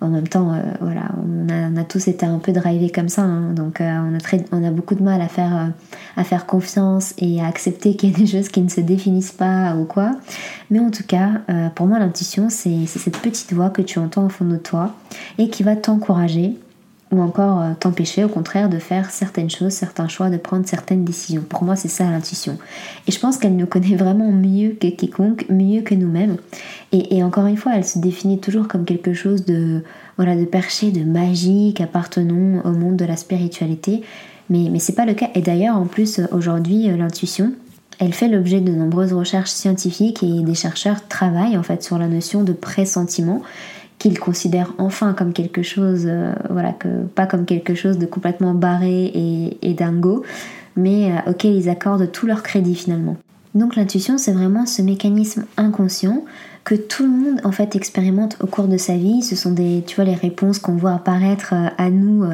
en 0.00 0.08
même 0.08 0.26
temps, 0.26 0.60
voilà, 0.80 1.10
on 1.16 1.76
a, 1.76 1.84
tous 1.84 2.08
été 2.08 2.26
un 2.26 2.38
peu 2.38 2.50
drivés 2.52 2.90
comme 2.90 3.08
ça, 3.08 3.22
hein. 3.22 3.52
donc 3.52 3.80
on, 3.80 4.64
a 4.64 4.70
beaucoup 4.70 4.96
de 4.96 5.02
mal 5.02 5.20
à 5.20 5.28
faire 5.28 5.72
à 6.16 6.24
faire 6.24 6.46
confiance 6.46 7.14
et 7.18 7.40
à 7.40 7.46
accepter 7.46 7.96
qu'il 7.96 8.10
y 8.10 8.14
a 8.14 8.18
des 8.18 8.26
choses 8.26 8.48
qui 8.48 8.60
ne 8.60 8.68
se 8.68 8.80
définissent 8.80 9.32
pas 9.32 9.74
ou 9.76 9.84
quoi. 9.84 10.12
Mais 10.70 10.80
en 10.80 10.90
tout 10.90 11.04
cas, 11.06 11.42
euh, 11.50 11.68
pour 11.70 11.86
moi, 11.86 11.98
l'intuition, 11.98 12.48
c'est 12.50 12.86
cette 12.86 13.18
petite 13.18 13.52
voix 13.52 13.70
que 13.70 13.82
tu 13.82 13.98
entends 13.98 14.26
au 14.26 14.28
fond 14.28 14.44
de 14.44 14.56
toi 14.56 14.94
et 15.38 15.48
qui 15.48 15.62
va 15.62 15.76
t'encourager 15.76 16.56
ou 17.12 17.20
encore 17.20 17.60
euh, 17.60 17.72
t'empêcher 17.78 18.24
au 18.24 18.28
contraire 18.28 18.68
de 18.68 18.78
faire 18.78 19.10
certaines 19.10 19.50
choses, 19.50 19.72
certains 19.72 20.08
choix, 20.08 20.30
de 20.30 20.38
prendre 20.38 20.66
certaines 20.66 21.04
décisions. 21.04 21.42
Pour 21.46 21.62
moi, 21.62 21.76
c'est 21.76 21.88
ça 21.88 22.04
l'intuition. 22.04 22.56
Et 23.06 23.12
je 23.12 23.20
pense 23.20 23.36
qu'elle 23.36 23.54
nous 23.54 23.66
connaît 23.66 23.94
vraiment 23.94 24.32
mieux 24.32 24.70
que 24.70 24.88
quiconque, 24.88 25.44
mieux 25.50 25.82
que 25.82 25.94
nous-mêmes. 25.94 26.38
Et, 26.90 27.22
encore 27.22 27.46
une 27.46 27.56
fois, 27.56 27.72
elle 27.76 27.84
se 27.84 27.98
définit 27.98 28.38
toujours 28.38 28.68
comme 28.68 28.84
quelque 28.84 29.14
chose 29.14 29.44
de, 29.44 29.82
voilà, 30.16 30.36
de 30.36 30.44
perché, 30.44 30.90
de 30.90 31.04
magique, 31.04 31.80
appartenant 31.80 32.60
au 32.64 32.72
monde 32.72 32.96
de 32.96 33.04
la 33.04 33.16
spiritualité. 33.16 34.02
Mais, 34.50 34.68
mais 34.70 34.78
c'est 34.78 34.94
pas 34.94 35.06
le 35.06 35.14
cas. 35.14 35.28
Et 35.34 35.40
d'ailleurs, 35.40 35.76
en 35.76 35.86
plus, 35.86 36.20
aujourd'hui, 36.32 36.90
euh, 36.90 36.96
l'intuition, 36.96 37.52
elle 37.98 38.12
fait 38.12 38.28
l'objet 38.28 38.60
de 38.60 38.72
nombreuses 38.72 39.12
recherches 39.12 39.50
scientifiques 39.50 40.22
et 40.22 40.42
des 40.42 40.54
chercheurs 40.54 41.06
travaillent 41.08 41.56
en 41.56 41.62
fait 41.62 41.82
sur 41.82 41.98
la 41.98 42.08
notion 42.08 42.42
de 42.42 42.52
pressentiment 42.52 43.42
qu'ils 44.02 44.18
considèrent 44.18 44.72
enfin 44.78 45.12
comme 45.12 45.32
quelque 45.32 45.62
chose, 45.62 46.06
euh, 46.06 46.32
voilà, 46.50 46.72
que, 46.72 46.88
pas 47.14 47.26
comme 47.26 47.44
quelque 47.44 47.76
chose 47.76 47.98
de 47.98 48.06
complètement 48.06 48.52
barré 48.52 49.04
et, 49.04 49.58
et 49.62 49.74
dingo, 49.74 50.24
mais 50.74 51.12
euh, 51.12 51.30
auquel 51.30 51.54
ils 51.54 51.68
accordent 51.68 52.10
tout 52.10 52.26
leur 52.26 52.42
crédit 52.42 52.74
finalement. 52.74 53.16
Donc 53.54 53.76
l'intuition, 53.76 54.18
c'est 54.18 54.32
vraiment 54.32 54.66
ce 54.66 54.82
mécanisme 54.82 55.44
inconscient 55.56 56.24
que 56.64 56.74
tout 56.74 57.04
le 57.04 57.10
monde 57.10 57.40
en 57.44 57.52
fait 57.52 57.76
expérimente 57.76 58.36
au 58.40 58.48
cours 58.48 58.66
de 58.66 58.76
sa 58.76 58.96
vie. 58.96 59.22
Ce 59.22 59.36
sont 59.36 59.52
des, 59.52 59.84
tu 59.86 59.96
vois, 59.96 60.04
les 60.04 60.14
réponses 60.14 60.58
qu'on 60.58 60.74
voit 60.74 60.94
apparaître 60.94 61.54
à 61.76 61.90
nous 61.90 62.24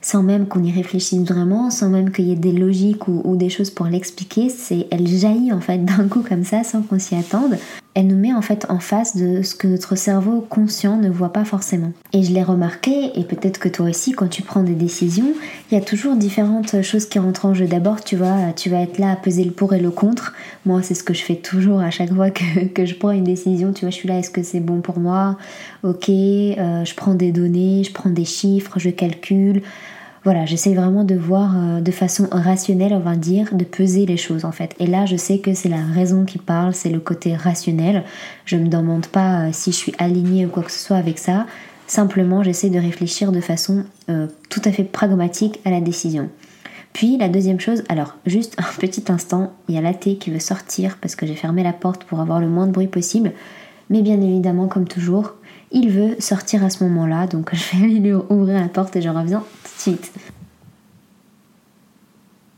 sans 0.00 0.22
même 0.22 0.46
qu'on 0.46 0.62
y 0.62 0.70
réfléchisse 0.70 1.24
vraiment, 1.24 1.70
sans 1.70 1.88
même 1.88 2.10
qu'il 2.10 2.26
y 2.26 2.32
ait 2.32 2.36
des 2.36 2.52
logiques 2.52 3.08
ou, 3.08 3.36
des 3.36 3.48
choses 3.48 3.70
pour 3.70 3.86
l'expliquer. 3.86 4.48
C'est, 4.48 4.86
elle 4.90 5.06
jaillit 5.06 5.52
en 5.52 5.60
fait 5.60 5.84
d'un 5.84 6.06
coup 6.08 6.22
comme 6.26 6.44
ça, 6.44 6.64
sans 6.64 6.82
qu'on 6.82 6.98
s'y 6.98 7.16
attende. 7.16 7.56
Elle 7.98 8.06
nous 8.06 8.16
met 8.16 8.32
en 8.32 8.42
fait 8.42 8.64
en 8.68 8.78
face 8.78 9.16
de 9.16 9.42
ce 9.42 9.56
que 9.56 9.66
notre 9.66 9.96
cerveau 9.96 10.40
conscient 10.40 10.98
ne 10.98 11.10
voit 11.10 11.32
pas 11.32 11.44
forcément. 11.44 11.90
Et 12.12 12.22
je 12.22 12.32
l'ai 12.32 12.44
remarqué, 12.44 13.10
et 13.16 13.24
peut-être 13.24 13.58
que 13.58 13.68
toi 13.68 13.86
aussi, 13.86 14.12
quand 14.12 14.28
tu 14.28 14.42
prends 14.42 14.62
des 14.62 14.76
décisions, 14.76 15.32
il 15.68 15.74
y 15.74 15.80
a 15.80 15.84
toujours 15.84 16.14
différentes 16.14 16.80
choses 16.82 17.06
qui 17.06 17.18
rentrent 17.18 17.46
en 17.46 17.54
jeu. 17.54 17.66
D'abord, 17.66 18.04
tu 18.04 18.14
vois, 18.14 18.52
tu 18.54 18.70
vas 18.70 18.82
être 18.82 18.98
là 18.98 19.10
à 19.10 19.16
peser 19.16 19.42
le 19.42 19.50
pour 19.50 19.74
et 19.74 19.80
le 19.80 19.90
contre. 19.90 20.32
Moi, 20.64 20.80
c'est 20.84 20.94
ce 20.94 21.02
que 21.02 21.12
je 21.12 21.24
fais 21.24 21.34
toujours 21.34 21.80
à 21.80 21.90
chaque 21.90 22.14
fois 22.14 22.30
que, 22.30 22.44
je 22.86 22.94
prends 22.94 23.10
une 23.10 23.24
décision. 23.24 23.72
Tu 23.72 23.80
vois, 23.80 23.90
je 23.90 23.96
suis 23.96 24.08
là, 24.08 24.20
est-ce 24.20 24.30
que 24.30 24.44
c'est 24.44 24.60
bon 24.60 24.80
pour 24.80 25.00
moi? 25.00 25.36
Ok, 25.82 26.08
euh, 26.08 26.84
je 26.84 26.94
prends 26.94 27.14
des 27.14 27.32
données, 27.32 27.82
je 27.82 27.92
prends 27.92 28.10
des 28.10 28.24
chiffres, 28.24 28.78
je 28.78 28.90
calcule 28.90 29.62
voilà, 30.28 30.44
j'essaie 30.44 30.74
vraiment 30.74 31.04
de 31.04 31.14
voir 31.14 31.54
euh, 31.56 31.80
de 31.80 31.90
façon 31.90 32.28
rationnelle, 32.30 32.92
on 32.92 32.98
va 32.98 33.16
dire, 33.16 33.54
de 33.54 33.64
peser 33.64 34.04
les 34.04 34.18
choses 34.18 34.44
en 34.44 34.52
fait. 34.52 34.74
Et 34.78 34.86
là, 34.86 35.06
je 35.06 35.16
sais 35.16 35.38
que 35.38 35.54
c'est 35.54 35.70
la 35.70 35.82
raison 35.82 36.26
qui 36.26 36.36
parle, 36.36 36.74
c'est 36.74 36.90
le 36.90 37.00
côté 37.00 37.34
rationnel. 37.34 38.04
Je 38.44 38.56
me 38.56 38.68
demande 38.68 39.06
pas 39.06 39.46
euh, 39.46 39.48
si 39.52 39.72
je 39.72 39.76
suis 39.76 39.94
alignée 39.96 40.44
ou 40.44 40.50
quoi 40.50 40.64
que 40.64 40.70
ce 40.70 40.80
soit 40.80 40.98
avec 40.98 41.18
ça. 41.18 41.46
Simplement, 41.86 42.42
j'essaie 42.42 42.68
de 42.68 42.78
réfléchir 42.78 43.32
de 43.32 43.40
façon 43.40 43.84
euh, 44.10 44.26
tout 44.50 44.60
à 44.66 44.70
fait 44.70 44.84
pragmatique 44.84 45.60
à 45.64 45.70
la 45.70 45.80
décision. 45.80 46.28
Puis 46.92 47.16
la 47.16 47.30
deuxième 47.30 47.58
chose, 47.58 47.82
alors 47.88 48.18
juste 48.26 48.54
un 48.58 48.70
petit 48.78 49.10
instant, 49.10 49.54
il 49.70 49.76
y 49.76 49.78
a 49.78 49.80
la 49.80 49.94
thé 49.94 50.16
qui 50.16 50.28
veut 50.28 50.40
sortir 50.40 50.98
parce 51.00 51.16
que 51.16 51.26
j'ai 51.26 51.36
fermé 51.36 51.62
la 51.62 51.72
porte 51.72 52.04
pour 52.04 52.20
avoir 52.20 52.38
le 52.38 52.48
moins 52.48 52.66
de 52.66 52.72
bruit 52.72 52.86
possible. 52.86 53.32
Mais 53.88 54.02
bien 54.02 54.20
évidemment, 54.20 54.68
comme 54.68 54.86
toujours, 54.86 55.36
il 55.70 55.90
veut 55.90 56.16
sortir 56.18 56.64
à 56.64 56.70
ce 56.70 56.84
moment-là, 56.84 57.26
donc 57.26 57.50
je 57.54 57.76
vais 57.76 57.86
lui 57.86 58.12
ouvrir 58.12 58.60
la 58.60 58.68
porte 58.68 58.96
et 58.96 59.02
je 59.02 59.08
reviens 59.08 59.40
tout 59.40 59.74
de 59.74 59.80
suite. 59.80 60.12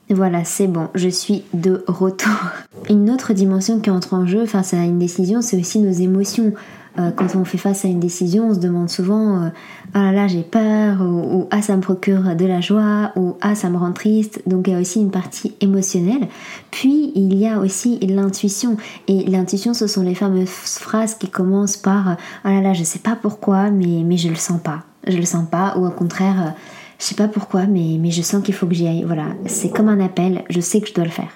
Voilà, 0.08 0.44
c'est 0.44 0.66
bon, 0.66 0.88
je 0.96 1.08
suis 1.08 1.44
de 1.54 1.84
retour. 1.86 2.34
Une 2.90 3.10
autre 3.10 3.32
dimension 3.32 3.78
qui 3.78 3.90
entre 3.90 4.14
en 4.14 4.26
jeu 4.26 4.44
face 4.44 4.74
à 4.74 4.78
une 4.78 4.98
décision, 4.98 5.40
c'est 5.40 5.56
aussi 5.56 5.78
nos 5.78 5.92
émotions. 5.92 6.52
Euh, 6.98 7.10
quand 7.12 7.36
on 7.36 7.44
fait 7.44 7.58
face 7.58 7.84
à 7.84 7.88
une 7.88 8.00
décision, 8.00 8.48
on 8.48 8.54
se 8.54 8.58
demande 8.58 8.88
souvent 8.88 9.44
euh, 9.44 9.48
Ah 9.94 10.04
là 10.04 10.12
là, 10.12 10.26
j'ai 10.26 10.42
peur, 10.42 11.00
ou, 11.02 11.46
Ah 11.50 11.62
ça 11.62 11.76
me 11.76 11.80
procure 11.80 12.34
de 12.34 12.46
la 12.46 12.60
joie, 12.60 13.12
ou 13.16 13.36
Ah 13.40 13.54
ça 13.54 13.70
me 13.70 13.76
rend 13.76 13.92
triste. 13.92 14.42
Donc 14.46 14.66
il 14.66 14.72
y 14.72 14.76
a 14.76 14.80
aussi 14.80 15.00
une 15.00 15.10
partie 15.10 15.54
émotionnelle. 15.60 16.28
Puis 16.70 17.12
il 17.14 17.34
y 17.34 17.46
a 17.46 17.60
aussi 17.60 17.98
l'intuition. 18.00 18.76
Et 19.08 19.24
l'intuition, 19.24 19.74
ce 19.74 19.86
sont 19.86 20.02
les 20.02 20.14
fameuses 20.14 20.48
phrases 20.48 21.14
qui 21.14 21.28
commencent 21.28 21.76
par 21.76 22.16
Ah 22.44 22.52
là 22.52 22.60
là, 22.60 22.72
je 22.72 22.82
sais 22.82 22.98
pas 22.98 23.16
pourquoi, 23.16 23.70
mais, 23.70 24.02
mais 24.04 24.16
je 24.16 24.28
le 24.28 24.34
sens 24.34 24.60
pas. 24.60 24.84
Je 25.06 25.16
le 25.16 25.24
sens 25.24 25.48
pas, 25.48 25.76
ou 25.78 25.86
au 25.86 25.90
contraire, 25.90 26.40
euh, 26.40 26.50
je 26.98 27.04
sais 27.04 27.14
pas 27.14 27.28
pourquoi, 27.28 27.66
mais, 27.66 27.96
mais 27.98 28.10
je 28.10 28.22
sens 28.22 28.42
qu'il 28.42 28.54
faut 28.54 28.66
que 28.66 28.74
j'y 28.74 28.86
aille. 28.86 29.04
Voilà, 29.04 29.26
c'est 29.46 29.70
comme 29.70 29.88
un 29.88 30.00
appel, 30.00 30.44
je 30.50 30.60
sais 30.60 30.80
que 30.80 30.88
je 30.88 30.94
dois 30.94 31.04
le 31.04 31.10
faire. 31.10 31.30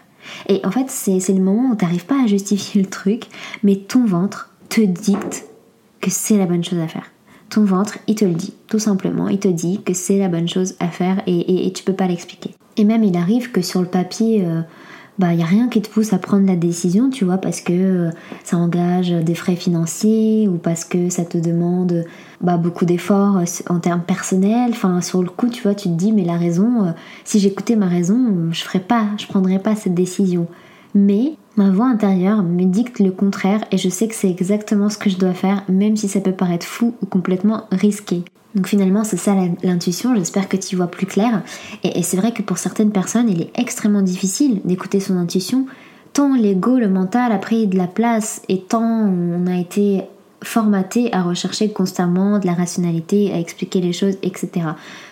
Et 0.49 0.61
en 0.65 0.71
fait, 0.71 0.87
c'est 0.89 1.33
le 1.33 1.43
moment 1.43 1.71
où 1.71 1.77
tu 1.77 1.85
n'arrives 1.85 2.07
pas 2.07 2.23
à 2.23 2.27
justifier 2.27 2.83
le 2.83 2.89
truc, 2.89 3.25
mais 3.63 3.77
ton 3.77 4.05
ventre 4.05 4.51
te 4.69 4.81
dicte 4.81 5.45
que 6.01 6.11
c'est 6.11 6.37
la 6.37 6.47
bonne 6.47 6.65
chose 6.65 6.81
à 6.81 6.89
faire. 6.89 7.11
Ton 7.51 7.65
ventre, 7.65 7.99
il 8.07 8.15
te 8.15 8.25
le 8.25 8.35
dit, 8.35 8.55
tout 8.69 8.79
simplement. 8.79 9.29
Il 9.29 9.39
te 9.39 9.49
dit 9.49 9.81
que 9.85 9.95
c'est 9.95 10.19
la 10.19 10.29
bonne 10.29 10.49
chose 10.49 10.75
à 10.81 10.89
faire 10.89 11.23
et, 11.27 11.67
et, 11.67 11.73
tu 11.73 11.85
peux 11.85 11.93
pas 11.93 12.07
l'expliquer. 12.07 12.55
Et 12.77 12.85
même, 12.85 13.05
il 13.05 13.17
arrive 13.17 13.53
que 13.53 13.63
sur 13.63 13.81
le 13.81 13.87
papier, 13.87 14.45
euh, 14.45 14.63
bah 15.19 15.33
il 15.33 15.39
y 15.39 15.43
a 15.43 15.47
rien 15.47 15.69
qui 15.69 15.81
te 15.81 15.89
pousse 15.89 16.13
à 16.13 16.19
prendre 16.19 16.47
la 16.47 16.57
décision, 16.57 17.11
tu 17.11 17.25
vois, 17.25 17.39
parce 17.39 17.61
que 17.61 17.73
euh, 17.73 18.11
ça 18.43 18.57
engage 18.57 19.11
des 19.11 19.37
frais 19.37 19.55
financiers 19.55 20.49
ou 20.49 20.57
parce 20.57 20.85
que 20.85 21.11
ça 21.11 21.25
te 21.25 21.39
demande 21.39 22.05
bah, 22.41 22.57
beaucoup 22.57 22.87
d'efforts 22.87 23.37
euh, 23.37 23.45
en 23.69 23.79
termes 23.79 24.03
personnels. 24.03 24.71
Enfin, 24.71 25.01
sur 25.01 25.23
le 25.23 25.31
coup, 25.31 25.49
tu 25.49 25.63
vois, 25.63 25.75
tu 25.75 25.89
te 25.89 25.95
dis, 25.95 26.11
mais 26.11 26.25
la 26.25 26.37
raison, 26.37 26.93
si 27.25 27.39
j'écoutais 27.39 27.77
ma 27.77 27.87
raison, 27.87 28.51
je 28.51 28.63
ferais 28.65 28.81
pas, 28.81 29.07
je 29.17 29.27
prendrais 29.27 29.61
pas 29.61 29.77
cette 29.77 29.95
décision. 29.95 30.49
Mais 30.95 31.37
Ma 31.57 31.71
voix 31.71 31.87
intérieure 31.87 32.43
me 32.43 32.65
dicte 32.65 32.99
le 32.99 33.13
contraire 33.13 33.65
et 33.71 33.79
je 33.79 33.89
sais 33.89 34.09
que 34.09 34.15
c'est 34.15 34.29
exactement 34.29 34.89
ce 34.89 34.99
que 34.99 35.09
je 35.09 35.19
dois 35.19 35.35
faire, 35.35 35.63
même 35.69 35.97
si 35.97 36.09
ça 36.09 36.21
peut 36.21 36.33
paraître 36.33 36.67
fou 36.67 36.97
ou 37.01 37.07
complètement 37.07 37.67
risqué. 37.71 38.25
Donc 38.57 38.67
finalement, 38.67 39.05
c'est 39.05 39.17
ça 39.17 39.37
l'intuition, 39.63 40.17
j'espère 40.17 40.49
que 40.49 40.57
tu 40.57 40.75
vois 40.75 40.89
plus 40.89 41.07
clair. 41.07 41.43
Et, 41.85 42.03
c'est 42.03 42.17
vrai 42.17 42.33
que 42.33 42.43
pour 42.43 42.59
certaines 42.59 42.91
personnes, 42.91 43.29
il 43.29 43.41
est 43.41 43.51
extrêmement 43.55 44.03
difficile 44.03 44.63
d'écouter 44.65 45.01
son 45.01 45.17
intuition 45.17 45.67
tant 46.13 46.35
l'ego, 46.35 46.79
le 46.79 46.89
mental 46.89 47.33
a 47.33 47.39
pris 47.39 47.67
de 47.67 47.77
la 47.77 47.89
place 47.89 48.41
et 48.49 48.61
tant 48.61 49.09
on 49.09 49.49
a 49.49 49.57
été 49.57 50.03
formaté 50.45 51.13
à 51.13 51.23
rechercher 51.23 51.71
constamment 51.71 52.39
de 52.39 52.47
la 52.47 52.55
rationalité, 52.55 53.33
à 53.33 53.41
expliquer 53.41 53.81
les 53.81 53.93
choses, 53.93 54.17
etc. 54.23 54.69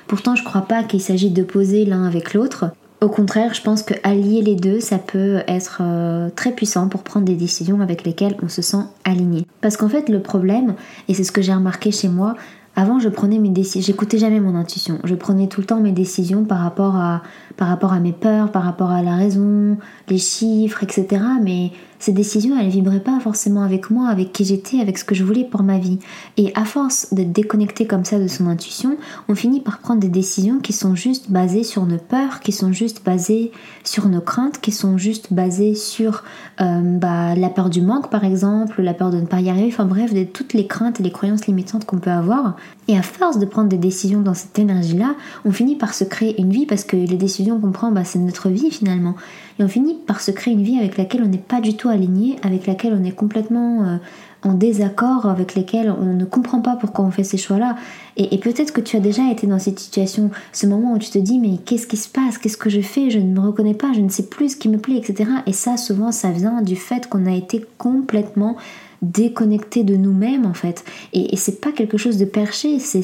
Pourtant, 0.07 0.37
je 0.37 0.45
crois 0.45 0.61
pas 0.63 0.85
qu'il 0.85 1.01
s'agit 1.01 1.31
de 1.31 1.43
poser 1.43 1.85
l'un 1.85 2.05
avec 2.05 2.35
l'autre. 2.35 2.67
Au 3.03 3.09
contraire, 3.09 3.53
je 3.53 3.63
pense 3.63 3.83
que 3.83 3.95
allier 4.05 4.43
les 4.43 4.55
deux, 4.55 4.79
ça 4.79 4.97
peut 4.97 5.41
être 5.49 5.79
euh, 5.81 6.31
très 6.37 6.53
puissant 6.53 6.87
pour 6.87 7.03
prendre 7.03 7.27
des 7.27 7.35
décisions 7.35 7.81
avec 7.81 8.05
lesquelles 8.05 8.37
on 8.45 8.49
se 8.49 8.63
sent 8.63 8.85
aligné. 9.03 9.45
Parce 9.61 9.77
qu'en 9.77 9.89
fait, 9.89 10.09
le 10.09 10.23
problème, 10.23 10.77
et 11.09 11.15
c'est 11.15 11.25
ce 11.25 11.33
que 11.33 11.43
j'ai 11.43 11.53
remarqué 11.53 11.91
chez 11.91 12.07
moi, 12.07 12.37
avant, 12.77 13.01
je 13.01 13.09
prenais 13.09 13.41
mes 13.41 13.49
décisions, 13.49 13.85
j'écoutais 13.85 14.19
jamais 14.19 14.39
mon 14.39 14.55
intuition. 14.55 15.01
Je 15.03 15.17
prenais 15.17 15.49
tout 15.49 15.61
le 15.61 15.67
temps 15.67 15.81
mes 15.81 15.91
décisions 15.91 16.45
par 16.45 16.61
rapport 16.61 16.95
à, 16.95 17.23
par 17.57 17.67
rapport 17.67 17.93
à 17.93 17.99
mes 17.99 18.13
peurs, 18.13 18.53
par 18.53 18.63
rapport 18.63 18.91
à 18.91 19.03
la 19.03 19.17
raison, 19.17 19.77
les 20.09 20.19
chiffres, 20.19 20.85
etc. 20.85 21.23
Mais 21.43 21.73
ces 22.03 22.13
décisions, 22.13 22.59
elles 22.59 22.69
vibraient 22.69 22.99
pas 22.99 23.21
forcément 23.21 23.63
avec 23.63 23.89
moi, 23.89 24.09
avec 24.09 24.33
qui 24.33 24.45
j'étais, 24.45 24.81
avec 24.81 24.99
ce 24.99 25.05
que 25.05 25.15
je 25.15 25.23
voulais 25.23 25.45
pour 25.45 25.63
ma 25.63 25.79
vie. 25.79 26.01
Et 26.37 26.51
à 26.57 26.65
force 26.65 27.15
de 27.15 27.23
déconnecter 27.23 27.87
comme 27.87 28.05
ça 28.05 28.19
de 28.19 28.27
son 28.27 28.49
intuition, 28.49 28.97
on 29.29 29.37
finit 29.37 29.61
par 29.61 29.79
prendre 29.79 30.01
des 30.01 30.09
décisions 30.09 30.59
qui 30.59 30.73
sont 30.73 30.97
juste 30.97 31.31
basées 31.31 31.63
sur 31.63 31.87
nos 31.87 31.99
peurs, 31.99 32.41
qui 32.41 32.51
sont 32.51 32.73
juste 32.73 33.05
basées 33.05 33.53
sur 33.85 34.09
nos 34.09 34.21
craintes, 34.21 34.61
qui 34.61 34.73
sont 34.73 34.99
juste 34.99 35.33
basées 35.33 35.77
sur 35.77 36.25
euh, 36.61 36.81
bah, 36.99 37.37
la 37.37 37.49
peur 37.49 37.71
du 37.71 37.83
manque 37.83 38.11
par 38.11 38.25
exemple, 38.25 38.83
la 38.83 38.95
peur 38.95 39.13
de 39.13 39.21
ne 39.21 39.27
pas 39.27 39.41
y 39.41 39.49
arriver, 39.49 39.69
enfin 39.69 39.85
bref, 39.85 40.13
de 40.13 40.25
toutes 40.25 40.55
les 40.55 40.67
craintes 40.67 40.99
et 40.99 41.05
les 41.05 41.13
croyances 41.13 41.47
limitantes 41.47 41.85
qu'on 41.85 41.99
peut 41.99 42.11
avoir. 42.11 42.57
Et 42.89 42.99
à 42.99 43.03
force 43.03 43.39
de 43.39 43.47
prendre 43.47 43.69
des 43.69 43.79
décisions 43.79 44.23
dans 44.23 44.35
cette 44.35 44.59
énergie-là, 44.59 45.15
on 45.45 45.53
finit 45.53 45.77
par 45.77 45.95
se 45.95 46.03
créer 46.03 46.41
une 46.41 46.51
vie 46.51 46.67
parce 46.67 46.83
que 46.83 46.97
les 46.97 47.17
décisions 47.17 47.61
qu'on 47.61 47.71
prend, 47.71 47.93
bah, 47.93 48.03
c'est 48.03 48.19
notre 48.19 48.49
vie 48.49 48.73
finalement. 48.73 49.15
Et 49.59 49.65
on 49.65 49.69
finit 49.69 49.95
par 50.07 50.21
se 50.21 50.31
créer 50.31 50.55
une 50.55 50.63
vie 50.63 50.79
avec 50.79 50.97
laquelle 50.97 51.23
on 51.23 51.29
n'est 51.29 51.39
pas 51.39 51.61
du 51.61 51.75
tout 51.75 51.89
aligné, 51.89 52.37
avec 52.43 52.67
laquelle 52.67 52.97
on 52.99 53.05
est 53.05 53.13
complètement 53.13 53.85
euh, 53.85 53.97
en 54.43 54.55
désaccord, 54.55 55.27
avec 55.27 55.55
laquelle 55.55 55.91
on 55.91 56.15
ne 56.15 56.25
comprend 56.25 56.61
pas 56.61 56.77
pourquoi 56.77 57.05
on 57.05 57.11
fait 57.11 57.25
ces 57.25 57.37
choix-là. 57.37 57.77
Et, 58.17 58.37
peut-être 58.39 58.73
que 58.73 58.81
tu 58.81 58.97
as 58.97 59.01
déjà 59.01 59.31
été 59.31 59.47
dans 59.47 59.59
cette 59.59 59.79
situation, 59.79 60.31
ce 60.53 60.67
moment 60.67 60.95
où 60.95 60.99
tu 60.99 61.11
te 61.11 61.19
dis 61.19 61.39
mais 61.39 61.59
qu'est-ce 61.65 61.87
qui 61.87 61.97
se 61.97 62.09
passe, 62.09 62.39
qu'est-ce 62.39 62.57
que 62.57 62.71
je 62.71 62.81
fais, 62.81 63.11
je 63.11 63.19
ne 63.19 63.33
me 63.33 63.41
reconnais 63.41 63.75
pas, 63.75 63.93
je 63.95 64.01
ne 64.01 64.09
sais 64.09 64.25
plus 64.25 64.51
ce 64.51 64.57
qui 64.57 64.69
me 64.69 64.79
plaît, 64.79 64.97
etc. 64.97 65.31
Et 65.47 65.53
ça, 65.53 65.77
souvent, 65.77 66.13
ça 66.13 66.31
vient 66.31 66.61
du 66.63 66.77
fait 66.77 67.09
qu'on 67.09 67.27
a 67.27 67.35
été 67.35 67.65
complètement 67.79 68.57
déconnecté 69.01 69.83
de 69.83 69.97
nous-mêmes 69.97 70.47
en 70.47 70.55
fait. 70.55 70.85
Et, 71.13 71.35
et 71.35 71.37
c'est 71.37 71.61
pas 71.61 71.73
quelque 71.73 71.97
chose 71.97 72.19
de 72.19 72.25
perché, 72.25 72.79
c'est 72.79 73.03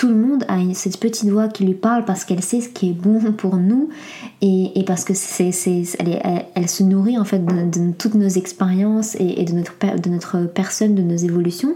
tout 0.00 0.08
le 0.08 0.14
monde 0.14 0.46
a 0.48 0.56
cette 0.72 0.98
petite 0.98 1.28
voix 1.28 1.48
qui 1.48 1.62
lui 1.62 1.74
parle 1.74 2.06
parce 2.06 2.24
qu'elle 2.24 2.42
sait 2.42 2.62
ce 2.62 2.70
qui 2.70 2.88
est 2.88 2.94
bon 2.94 3.20
pour 3.32 3.58
nous 3.58 3.90
et, 4.40 4.82
parce 4.86 5.04
que 5.04 5.12
c'est, 5.12 5.50
elle, 5.98 6.46
elle, 6.54 6.68
se 6.70 6.82
nourrit 6.82 7.18
en 7.18 7.26
fait 7.26 7.44
de, 7.44 7.92
toutes 7.92 8.14
nos 8.14 8.28
expériences 8.28 9.14
et, 9.16 9.44
de, 9.44 9.52
notre, 9.52 9.74
de 10.00 10.08
notre 10.08 10.46
personne, 10.46 10.94
de 10.94 11.02
nos 11.02 11.16
évolutions. 11.16 11.74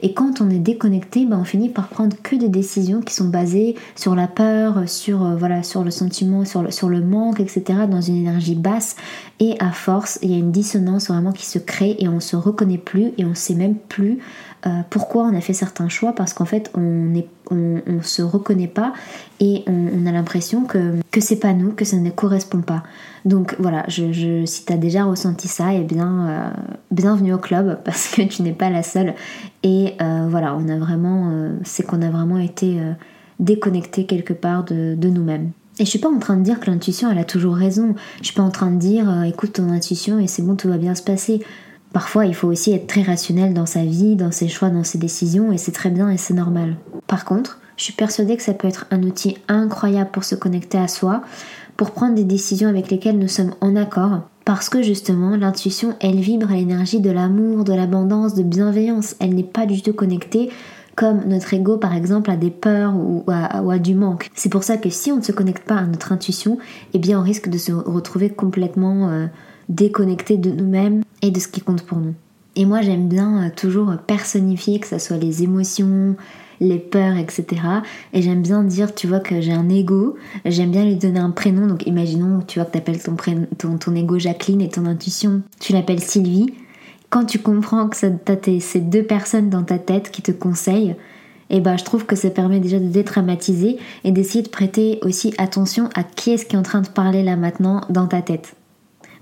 Et 0.00 0.14
quand 0.14 0.40
on 0.40 0.48
est 0.48 0.58
déconnecté, 0.58 1.26
ben 1.26 1.38
on 1.38 1.44
finit 1.44 1.68
par 1.68 1.88
prendre 1.88 2.16
que 2.22 2.34
des 2.34 2.48
décisions 2.48 3.02
qui 3.02 3.12
sont 3.12 3.28
basées 3.28 3.74
sur 3.94 4.14
la 4.14 4.26
peur, 4.26 4.88
sur, 4.88 5.22
euh, 5.22 5.36
voilà, 5.36 5.62
sur 5.62 5.84
le 5.84 5.90
sentiment, 5.90 6.46
sur 6.46 6.62
le, 6.62 6.70
sur 6.70 6.88
le 6.88 7.02
manque, 7.02 7.40
etc., 7.40 7.80
dans 7.90 8.00
une 8.00 8.16
énergie 8.16 8.54
basse. 8.54 8.96
Et 9.38 9.54
à 9.60 9.70
force, 9.70 10.18
il 10.22 10.30
y 10.30 10.34
a 10.34 10.38
une 10.38 10.50
dissonance 10.50 11.08
vraiment 11.08 11.32
qui 11.32 11.44
se 11.44 11.58
crée 11.58 11.96
et 11.98 12.08
on 12.08 12.20
se 12.20 12.36
reconnaît 12.36 12.78
plus 12.78 13.12
et 13.18 13.26
on 13.26 13.34
sait 13.34 13.54
même 13.54 13.74
plus 13.74 14.20
euh, 14.66 14.80
pourquoi 14.90 15.24
on 15.24 15.36
a 15.36 15.40
fait 15.40 15.52
certains 15.52 15.88
choix 15.88 16.12
parce 16.12 16.32
qu'en 16.32 16.44
fait 16.44 16.72
on 16.74 16.80
ne 17.52 18.00
se 18.02 18.22
reconnaît 18.22 18.66
pas 18.66 18.92
et 19.38 19.62
on, 19.68 20.06
a 20.06 20.12
l'impression 20.12 20.64
que, 20.64 20.94
que 21.12 21.20
c'est 21.20 21.38
pas 21.38 21.52
nous, 21.52 21.72
que 21.72 21.84
ça 21.84 21.98
ne 21.98 22.10
correspond 22.10 22.62
pas. 22.62 22.82
Donc 23.24 23.54
voilà, 23.60 23.84
je, 23.88 24.44
si 24.44 24.64
tu 24.64 24.72
as 24.72 24.76
déjà 24.76 25.04
ressenti 25.04 25.46
ça, 25.46 25.72
eh 25.72 25.84
bien 25.84 26.28
euh, 26.28 26.50
bienvenue 26.90 27.34
au 27.34 27.38
club 27.38 27.78
parce 27.84 28.08
que 28.08 28.22
tu 28.22 28.42
n'es 28.42 28.52
pas 28.52 28.70
la 28.70 28.82
seule. 28.82 29.14
Et 29.62 29.94
euh, 30.00 30.26
voilà, 30.28 30.56
on 30.56 30.68
a 30.68 30.78
vraiment, 30.78 31.30
c'est 31.62 31.84
qu'on 31.84 32.02
a 32.02 32.10
vraiment 32.10 32.38
été 32.38 32.80
déconnecté 33.38 34.06
quelque 34.06 34.32
part 34.32 34.64
de, 34.64 34.96
de 34.96 35.08
nous-mêmes. 35.08 35.50
Et 35.78 35.84
je 35.84 35.90
suis 35.90 35.98
pas 35.98 36.08
en 36.08 36.18
train 36.18 36.36
de 36.36 36.42
dire 36.42 36.58
que 36.58 36.70
l'intuition 36.70 37.10
elle 37.10 37.18
a 37.18 37.24
toujours 37.24 37.54
raison. 37.54 37.94
Je 38.20 38.26
suis 38.26 38.34
pas 38.34 38.42
en 38.42 38.50
train 38.50 38.70
de 38.70 38.78
dire 38.78 39.22
écoute 39.24 39.52
ton 39.54 39.70
intuition 39.70 40.18
et 40.18 40.26
c'est 40.26 40.42
bon 40.42 40.56
tout 40.56 40.68
va 40.68 40.78
bien 40.78 40.94
se 40.94 41.02
passer. 41.02 41.42
Parfois, 41.92 42.26
il 42.26 42.34
faut 42.34 42.48
aussi 42.48 42.72
être 42.72 42.86
très 42.86 43.02
rationnel 43.02 43.54
dans 43.54 43.66
sa 43.66 43.84
vie, 43.84 44.16
dans 44.16 44.32
ses 44.32 44.48
choix, 44.48 44.70
dans 44.70 44.84
ses 44.84 44.98
décisions, 44.98 45.52
et 45.52 45.58
c'est 45.58 45.72
très 45.72 45.90
bien 45.90 46.10
et 46.10 46.16
c'est 46.16 46.34
normal. 46.34 46.76
Par 47.06 47.24
contre, 47.24 47.60
je 47.76 47.84
suis 47.84 47.92
persuadée 47.92 48.36
que 48.36 48.42
ça 48.42 48.54
peut 48.54 48.68
être 48.68 48.86
un 48.90 49.02
outil 49.02 49.36
incroyable 49.48 50.10
pour 50.10 50.24
se 50.24 50.34
connecter 50.34 50.78
à 50.78 50.88
soi, 50.88 51.22
pour 51.76 51.92
prendre 51.92 52.14
des 52.14 52.24
décisions 52.24 52.68
avec 52.68 52.90
lesquelles 52.90 53.18
nous 53.18 53.28
sommes 53.28 53.54
en 53.60 53.76
accord, 53.76 54.22
parce 54.44 54.68
que 54.68 54.82
justement, 54.82 55.36
l'intuition, 55.36 55.94
elle 56.00 56.20
vibre 56.20 56.50
à 56.50 56.54
l'énergie 56.54 57.00
de 57.00 57.10
l'amour, 57.10 57.64
de 57.64 57.74
l'abondance, 57.74 58.34
de 58.34 58.42
bienveillance. 58.42 59.16
Elle 59.18 59.34
n'est 59.34 59.42
pas 59.42 59.66
du 59.66 59.82
tout 59.82 59.92
connectée 59.92 60.50
comme 60.96 61.24
notre 61.26 61.52
ego 61.52 61.76
par 61.76 61.94
exemple 61.94 62.30
a 62.30 62.36
des 62.36 62.50
peurs 62.50 62.94
ou 62.96 63.22
a, 63.28 63.78
du 63.78 63.94
manque. 63.94 64.30
C'est 64.34 64.48
pour 64.48 64.64
ça 64.64 64.78
que 64.78 64.88
si 64.88 65.12
on 65.12 65.16
ne 65.16 65.22
se 65.22 65.30
connecte 65.30 65.68
pas 65.68 65.76
à 65.76 65.84
notre 65.84 66.10
intuition, 66.10 66.58
eh 66.94 66.98
bien 66.98 67.20
on 67.20 67.22
risque 67.22 67.50
de 67.50 67.58
se 67.58 67.72
retrouver 67.72 68.30
complètement 68.30 69.10
euh, 69.10 69.26
déconnecté 69.68 70.36
de 70.36 70.50
nous-mêmes 70.50 71.02
et 71.22 71.30
de 71.30 71.40
ce 71.40 71.48
qui 71.48 71.60
compte 71.60 71.82
pour 71.82 71.98
nous. 71.98 72.14
Et 72.54 72.64
moi 72.64 72.80
j'aime 72.82 73.08
bien 73.08 73.44
euh, 73.44 73.50
toujours 73.54 73.92
personnifier 74.06 74.80
que 74.80 74.86
ce 74.86 74.98
soit 74.98 75.18
les 75.18 75.42
émotions, 75.42 76.16
les 76.60 76.78
peurs, 76.78 77.16
etc. 77.16 77.46
Et 78.12 78.22
j'aime 78.22 78.42
bien 78.42 78.62
dire, 78.62 78.94
tu 78.94 79.06
vois, 79.06 79.20
que 79.20 79.40
j'ai 79.40 79.52
un 79.52 79.68
ego, 79.68 80.16
j'aime 80.44 80.70
bien 80.70 80.84
lui 80.84 80.96
donner 80.96 81.20
un 81.20 81.30
prénom. 81.30 81.66
Donc 81.66 81.86
imaginons, 81.86 82.40
tu 82.46 82.58
vois, 82.58 82.66
que 82.66 82.72
tu 82.72 82.78
appelles 82.78 83.02
ton, 83.02 83.16
ton, 83.58 83.78
ton 83.78 83.94
ego 83.94 84.18
Jacqueline 84.18 84.62
et 84.62 84.68
ton 84.68 84.86
intuition, 84.86 85.42
tu 85.60 85.72
l'appelles 85.72 86.00
Sylvie. 86.00 86.54
Quand 87.10 87.24
tu 87.24 87.38
comprends 87.38 87.88
que 87.88 87.96
tu 87.96 88.32
as 88.32 88.60
ces 88.60 88.80
deux 88.80 89.04
personnes 89.04 89.48
dans 89.48 89.62
ta 89.62 89.78
tête 89.78 90.10
qui 90.10 90.22
te 90.22 90.32
conseillent, 90.32 90.96
et 91.48 91.58
eh 91.58 91.60
ben, 91.60 91.76
je 91.76 91.84
trouve 91.84 92.06
que 92.06 92.16
ça 92.16 92.28
permet 92.30 92.58
déjà 92.58 92.80
de 92.80 92.88
détraumatiser 92.88 93.76
et 94.02 94.10
d'essayer 94.10 94.42
de 94.42 94.48
prêter 94.48 94.98
aussi 95.02 95.32
attention 95.38 95.88
à 95.94 96.02
qui 96.02 96.32
est-ce 96.32 96.44
qui 96.44 96.56
est 96.56 96.58
en 96.58 96.64
train 96.64 96.80
de 96.80 96.88
parler 96.88 97.22
là 97.22 97.36
maintenant 97.36 97.82
dans 97.88 98.08
ta 98.08 98.20
tête. 98.20 98.56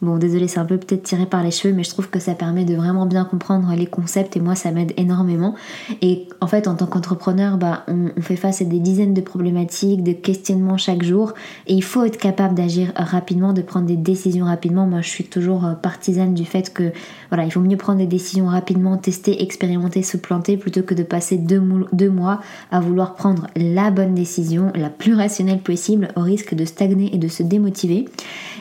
Bon, 0.04 0.18
désolé, 0.18 0.48
c'est 0.48 0.60
un 0.60 0.66
peu 0.66 0.76
peut-être 0.76 1.02
tiré 1.02 1.24
par 1.24 1.42
les 1.42 1.50
cheveux, 1.50 1.72
mais 1.72 1.82
je 1.82 1.88
trouve 1.88 2.10
que 2.10 2.18
ça 2.18 2.34
permet 2.34 2.66
de 2.66 2.74
vraiment 2.74 3.06
bien 3.06 3.24
comprendre 3.24 3.72
les 3.74 3.86
concepts 3.86 4.36
et 4.36 4.40
moi, 4.40 4.54
ça 4.54 4.70
m'aide 4.70 4.92
énormément. 4.98 5.54
Et 6.02 6.28
en 6.42 6.46
fait, 6.46 6.68
en 6.68 6.74
tant 6.74 6.84
qu'entrepreneur, 6.84 7.56
bah, 7.56 7.86
on, 7.88 8.10
fait 8.20 8.36
face 8.36 8.60
à 8.60 8.66
des 8.66 8.80
dizaines 8.80 9.14
de 9.14 9.22
problématiques, 9.22 10.02
de 10.02 10.12
questionnements 10.12 10.76
chaque 10.76 11.02
jour 11.02 11.32
et 11.66 11.72
il 11.72 11.82
faut 11.82 12.04
être 12.04 12.18
capable 12.18 12.54
d'agir 12.54 12.92
rapidement, 12.96 13.54
de 13.54 13.62
prendre 13.62 13.86
des 13.86 13.96
décisions 13.96 14.44
rapidement. 14.44 14.86
Moi, 14.86 15.00
je 15.00 15.08
suis 15.08 15.24
toujours 15.24 15.64
euh, 15.64 15.72
partisane 15.72 16.34
du 16.34 16.44
fait 16.44 16.70
que 16.70 16.92
voilà, 17.30 17.46
il 17.46 17.50
faut 17.50 17.60
mieux 17.60 17.78
prendre 17.78 17.98
des 17.98 18.06
décisions 18.06 18.46
rapidement, 18.46 18.98
tester, 18.98 19.42
expérimenter, 19.42 20.02
se 20.02 20.18
planter 20.18 20.58
plutôt 20.58 20.82
que 20.82 20.92
de 20.92 21.02
passer 21.02 21.38
deux, 21.38 21.62
deux 21.94 22.10
mois 22.10 22.40
à 22.70 22.80
vouloir 22.80 23.14
prendre 23.14 23.46
la 23.56 23.90
bonne 23.90 24.14
décision, 24.14 24.70
la 24.74 24.90
plus 24.90 25.14
rationnelle 25.14 25.60
possible, 25.60 26.08
au 26.14 26.20
risque 26.20 26.54
de 26.54 26.66
stagner 26.66 27.14
et 27.14 27.18
de 27.18 27.28
se 27.28 27.42
démotiver. 27.42 28.04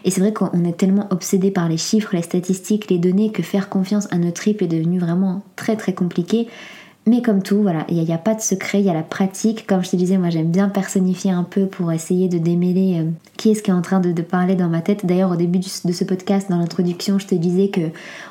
Et 0.05 0.11
c'est 0.11 0.21
vrai 0.21 0.31
qu'on 0.31 0.63
est 0.63 0.77
tellement 0.77 1.07
obsédé 1.11 1.32
par 1.51 1.69
les 1.69 1.77
chiffres, 1.77 2.15
les 2.15 2.21
statistiques, 2.21 2.89
les 2.89 2.99
données 2.99 3.31
que 3.31 3.43
faire 3.43 3.69
confiance 3.69 4.07
à 4.11 4.17
notre 4.17 4.41
trip 4.41 4.61
est 4.61 4.67
devenu 4.67 4.99
vraiment 4.99 5.43
très 5.55 5.75
très 5.75 5.93
compliqué. 5.93 6.47
Mais 7.05 7.21
comme 7.21 7.43
tout, 7.43 7.61
voilà, 7.61 7.85
il 7.89 8.01
n'y 8.01 8.13
a, 8.13 8.17
pas 8.17 8.33
de 8.33 8.39
secret, 8.39 8.79
il 8.79 8.85
y 8.85 8.89
a 8.89 8.93
la 8.93 9.03
pratique. 9.03 9.67
Comme 9.67 9.83
je 9.83 9.89
te 9.89 9.95
disais, 9.97 10.17
moi 10.17 10.29
j'aime 10.29 10.51
bien 10.51 10.69
personnifier 10.69 11.31
un 11.31 11.43
peu 11.43 11.65
pour 11.65 11.91
essayer 11.91 12.29
de 12.29 12.37
démêler 12.37 12.99
euh, 12.99 13.09
qui 13.35 13.51
est-ce 13.51 13.61
qui 13.61 13.71
est 13.71 13.73
en 13.73 13.81
train 13.81 13.99
de, 13.99 14.21
parler 14.21 14.55
dans 14.55 14.69
ma 14.69 14.79
tête. 14.79 15.05
D'ailleurs, 15.05 15.31
au 15.31 15.35
début 15.35 15.59
de 15.59 15.91
ce 15.91 16.03
podcast, 16.05 16.49
dans 16.49 16.57
l'introduction, 16.57 17.19
je 17.19 17.27
te 17.27 17.35
disais 17.35 17.67
que 17.67 17.81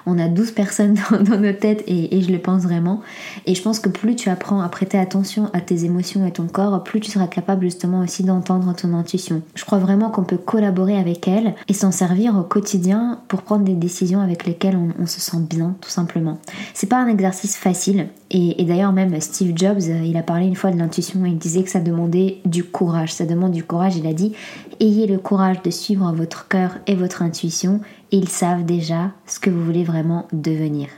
on 0.06 0.18
a 0.18 0.26
12 0.28 0.52
personnes 0.52 0.94
dans, 1.10 1.38
nos 1.38 1.52
têtes 1.52 1.84
et, 1.86 2.22
je 2.22 2.32
le 2.32 2.38
pense 2.38 2.62
vraiment. 2.62 3.02
Et 3.44 3.54
je 3.54 3.62
pense 3.62 3.78
que 3.78 3.90
plus 3.90 4.16
tu 4.16 4.30
apprends 4.30 4.62
à 4.62 4.68
prêter 4.70 4.98
attention 4.98 5.50
à 5.52 5.60
tes 5.60 5.84
émotions 5.84 6.26
et 6.26 6.32
ton 6.32 6.46
corps, 6.46 6.82
plus 6.82 7.00
tu 7.00 7.10
seras 7.10 7.26
capable 7.26 7.64
justement 7.64 8.00
aussi 8.00 8.22
d'entendre 8.22 8.74
ton 8.74 8.94
intuition. 8.94 9.42
Je 9.54 9.66
crois 9.66 9.78
vraiment 9.78 10.08
qu'on 10.08 10.24
peut 10.24 10.38
collaborer 10.38 10.96
avec 10.96 11.28
elle 11.28 11.54
et 11.68 11.74
s'en 11.74 11.90
servir 11.92 12.38
au 12.38 12.42
quotidien 12.42 13.20
pour 13.28 13.42
prendre 13.42 13.64
des 13.64 13.74
décisions 13.74 14.20
avec 14.20 14.46
lesquelles 14.46 14.76
on, 14.76 14.88
on 14.98 15.06
se 15.06 15.20
sent 15.20 15.40
bien, 15.40 15.76
tout 15.82 15.90
simplement. 15.90 16.38
C'est 16.72 16.88
pas 16.88 17.02
un 17.02 17.08
exercice 17.08 17.56
facile 17.56 18.08
et, 18.34 18.64
d'ailleurs 18.64 18.92
même 18.92 19.20
Steve 19.20 19.52
Jobs, 19.54 19.82
euh, 19.88 20.02
il 20.04 20.16
a 20.16 20.22
parlé 20.22 20.46
une 20.46 20.56
fois 20.56 20.70
de 20.70 20.78
l'intuition 20.78 21.24
il 21.26 21.36
disait 21.36 21.62
que 21.62 21.70
ça 21.70 21.80
demandait 21.80 22.38
du 22.46 22.64
courage. 22.64 23.12
Ça 23.12 23.26
demande 23.26 23.52
du 23.52 23.62
courage. 23.62 23.96
Il 23.96 24.06
a 24.06 24.14
dit 24.14 24.32
ayez 24.80 25.06
le 25.06 25.18
courage 25.18 25.62
de 25.62 25.70
suivre 25.70 26.10
votre 26.12 26.48
cœur 26.48 26.78
et 26.86 26.94
votre 26.94 27.20
intuition. 27.20 27.80
Ils 28.10 28.28
savent 28.28 28.64
déjà 28.64 29.10
ce 29.26 29.38
que 29.38 29.50
vous 29.50 29.62
voulez 29.62 29.84
vraiment 29.84 30.26
devenir. 30.32 30.88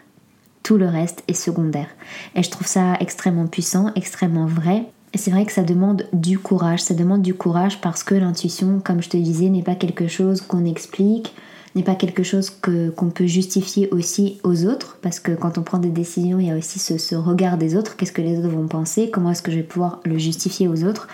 Tout 0.62 0.76
le 0.78 0.86
reste 0.86 1.24
est 1.26 1.34
secondaire. 1.34 1.88
Et 2.36 2.44
je 2.44 2.50
trouve 2.50 2.68
ça 2.68 2.94
extrêmement 3.00 3.48
puissant, 3.48 3.90
extrêmement 3.96 4.46
vrai. 4.46 4.84
Et 5.12 5.18
c'est 5.18 5.32
vrai 5.32 5.44
que 5.44 5.52
ça 5.52 5.64
demande 5.64 6.06
du 6.12 6.38
courage. 6.38 6.82
Ça 6.82 6.94
demande 6.94 7.22
du 7.22 7.34
courage 7.34 7.80
parce 7.80 8.04
que 8.04 8.14
l'intuition, 8.14 8.80
comme 8.82 9.02
je 9.02 9.08
te 9.08 9.16
disais, 9.16 9.48
n'est 9.48 9.62
pas 9.62 9.74
quelque 9.74 10.06
chose 10.06 10.40
qu'on 10.40 10.64
explique, 10.64 11.34
n'est 11.74 11.82
pas 11.82 11.94
quelque 11.94 12.22
chose 12.22 12.50
que, 12.50 12.90
qu'on 12.90 13.10
peut 13.10 13.26
justifier 13.26 13.88
aussi 13.90 14.38
aux 14.44 14.66
autres, 14.66 14.98
parce 15.02 15.20
que 15.20 15.32
quand 15.32 15.58
on 15.58 15.62
prend 15.62 15.78
des 15.78 15.90
décisions, 15.90 16.38
il 16.38 16.46
y 16.46 16.50
a 16.50 16.56
aussi 16.56 16.78
ce, 16.78 17.14
regard 17.14 17.58
des 17.58 17.76
autres, 17.76 17.96
qu'est-ce 17.96 18.12
que 18.12 18.22
les 18.22 18.38
autres 18.38 18.48
vont 18.48 18.68
penser, 18.68 19.10
comment 19.10 19.30
est-ce 19.30 19.42
que 19.42 19.50
je 19.50 19.56
vais 19.56 19.62
pouvoir 19.62 20.00
le 20.04 20.18
justifier 20.18 20.68
aux 20.68 20.84
autres? 20.84 21.08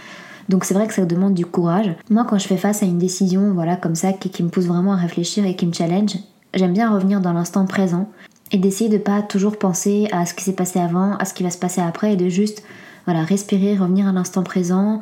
Donc 0.49 0.65
c'est 0.65 0.75
vrai 0.75 0.89
que 0.89 0.95
ça 0.95 1.05
demande 1.05 1.35
du 1.35 1.47
courage. 1.47 1.95
Moi 2.11 2.27
quand 2.29 2.39
je 2.39 2.47
fais 2.49 2.57
face 2.57 2.83
à 2.83 2.87
une 2.87 2.99
décision 2.99 3.53
voilà 3.55 3.77
comme 3.77 3.95
ça 3.95 4.13
qui, 4.13 4.31
qui 4.31 4.43
me 4.43 4.49
pousse 4.49 4.67
vraiment 4.67 4.93
à 4.95 4.97
réfléchir 4.97 5.47
et 5.47 5.55
qui 5.55 5.67
me 5.67 5.73
challenge, 5.73 6.17
j'aime 6.55 6.73
bien 6.73 6.93
revenir 6.93 7.21
dans 7.21 7.33
l'instant 7.33 7.67
présent 7.67 8.11
et 8.51 8.59
d'essayer 8.59 8.91
de 8.91 8.99
pas 8.99 9.23
toujours 9.23 9.59
penser 9.59 10.09
à 10.11 10.27
ce 10.27 10.35
qui 10.35 10.43
s'est 10.43 10.55
passé 10.55 10.81
avant, 10.81 11.17
à 11.17 11.25
ce 11.25 11.35
qui 11.35 11.45
va 11.45 11.51
se 11.51 11.59
passer 11.59 11.81
après 11.81 12.15
et 12.15 12.17
de 12.17 12.29
juste 12.29 12.65
voilà, 13.07 13.23
respirer, 13.23 13.77
revenir 13.77 14.09
à 14.09 14.13
l'instant 14.13 14.43
présent 14.43 15.01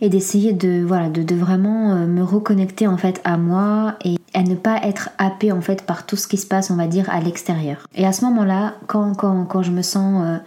et 0.00 0.08
d'essayer 0.08 0.52
de 0.52 0.82
voilà 0.84 1.08
de, 1.08 1.34
vraiment 1.34 1.92
euh, 1.92 2.06
me 2.06 2.22
reconnecter 2.22 2.86
en 2.86 2.96
fait 2.96 3.20
à 3.24 3.36
moi 3.36 3.96
à 4.34 4.42
ne 4.42 4.54
pas 4.54 4.80
être 4.84 5.10
happée 5.18 5.52
en 5.52 5.60
fait 5.60 5.82
par 5.82 6.06
tout 6.06 6.16
ce 6.16 6.28
qui 6.28 6.36
se 6.36 6.46
passe 6.46 6.70
on 6.70 6.76
va 6.76 6.86
dire 6.86 7.08
à 7.10 7.20
l'extérieur. 7.20 7.86
Et 7.94 8.06
à 8.06 8.12
ce 8.12 8.24
moment-là, 8.26 8.74
quand, 8.86 9.14
quand, 9.14 9.44
quand 9.44 9.62
je 9.62 9.70
me 9.70 9.82
sens 9.82 10.22
euh, 10.24 10.38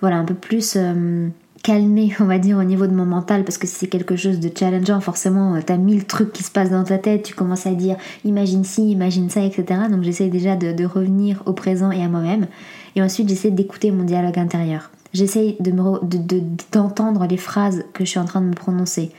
voilà 0.00 0.16
un 0.16 0.24
peu 0.24 0.34
plus 0.34 0.74
euh, 0.76 1.28
calmée, 1.62 2.14
on 2.20 2.24
va 2.24 2.38
dire, 2.38 2.58
au 2.58 2.64
niveau 2.64 2.86
de 2.86 2.94
mon 2.94 3.06
mental, 3.06 3.44
parce 3.44 3.58
que 3.58 3.66
si 3.66 3.74
c'est 3.74 3.86
quelque 3.86 4.16
chose 4.16 4.40
de 4.40 4.50
challengeant, 4.56 5.00
forcément, 5.00 5.60
t'as 5.64 5.76
mille 5.76 6.04
trucs 6.04 6.32
qui 6.32 6.42
se 6.42 6.50
passent 6.50 6.70
dans 6.70 6.84
ta 6.84 6.98
tête, 6.98 7.22
tu 7.22 7.34
commences 7.34 7.66
à 7.66 7.72
dire 7.72 7.96
imagine 8.24 8.64
ci, 8.64 8.90
imagine 8.90 9.30
ça, 9.30 9.42
etc. 9.42 9.80
Donc 9.90 10.02
j'essaie 10.02 10.28
déjà 10.28 10.56
de, 10.56 10.72
de, 10.72 10.84
revenir 10.84 11.42
au 11.46 11.52
présent 11.52 11.90
et 11.90 12.02
à 12.02 12.08
moi-même. 12.08 12.46
Et 12.96 13.02
ensuite, 13.02 13.28
j'essaie 13.28 13.50
d'écouter 13.50 13.90
mon 13.90 14.04
dialogue 14.04 14.38
intérieur. 14.38 14.90
J'essaye 15.12 15.56
d'entendre 16.72 17.26
de 17.26 17.30
les 17.30 17.36
phrases 17.36 17.84
que 17.94 18.04
je 18.04 18.10
suis 18.10 18.20
en 18.20 18.24
train 18.24 18.40
de 18.40 18.46
me 18.46 18.54
prononcer. 18.54 19.10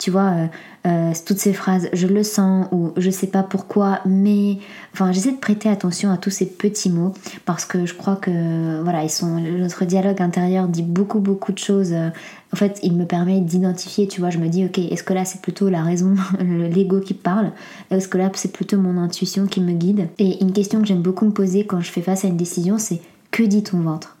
Tu 0.00 0.10
vois, 0.10 0.30
euh, 0.30 0.46
euh, 0.86 1.12
toutes 1.26 1.38
ces 1.38 1.52
phrases, 1.52 1.90
je 1.92 2.06
le 2.06 2.22
sens 2.22 2.66
ou 2.72 2.92
je 2.96 3.10
sais 3.10 3.26
pas 3.26 3.42
pourquoi, 3.42 4.00
mais 4.06 4.56
enfin, 4.94 5.12
j'essaie 5.12 5.32
de 5.32 5.36
prêter 5.36 5.68
attention 5.68 6.10
à 6.10 6.16
tous 6.16 6.30
ces 6.30 6.46
petits 6.46 6.88
mots 6.88 7.12
parce 7.44 7.66
que 7.66 7.84
je 7.84 7.92
crois 7.92 8.16
que 8.16 8.82
voilà, 8.82 9.04
ils 9.04 9.10
sont 9.10 9.38
notre 9.38 9.84
dialogue 9.84 10.22
intérieur 10.22 10.68
dit 10.68 10.82
beaucoup 10.82 11.20
beaucoup 11.20 11.52
de 11.52 11.58
choses. 11.58 11.92
En 11.92 12.56
fait, 12.56 12.80
il 12.82 12.94
me 12.96 13.04
permet 13.04 13.40
d'identifier, 13.42 14.08
tu 14.08 14.20
vois, 14.20 14.30
je 14.30 14.38
me 14.38 14.48
dis 14.48 14.64
ok, 14.64 14.78
est-ce 14.78 15.04
que 15.04 15.12
là 15.12 15.26
c'est 15.26 15.42
plutôt 15.42 15.68
la 15.68 15.82
raison, 15.82 16.14
l'ego 16.40 17.00
qui 17.00 17.12
parle, 17.12 17.52
est-ce 17.90 18.08
que 18.08 18.16
là 18.16 18.30
c'est 18.34 18.52
plutôt 18.52 18.78
mon 18.78 18.96
intuition 18.96 19.46
qui 19.46 19.60
me 19.60 19.72
guide? 19.72 20.08
Et 20.18 20.42
une 20.42 20.54
question 20.54 20.80
que 20.80 20.86
j'aime 20.86 21.02
beaucoup 21.02 21.26
me 21.26 21.32
poser 21.32 21.66
quand 21.66 21.82
je 21.82 21.90
fais 21.90 22.00
face 22.00 22.24
à 22.24 22.28
une 22.28 22.38
décision, 22.38 22.78
c'est 22.78 23.02
que 23.30 23.42
dit 23.42 23.62
ton 23.62 23.80
ventre? 23.80 24.16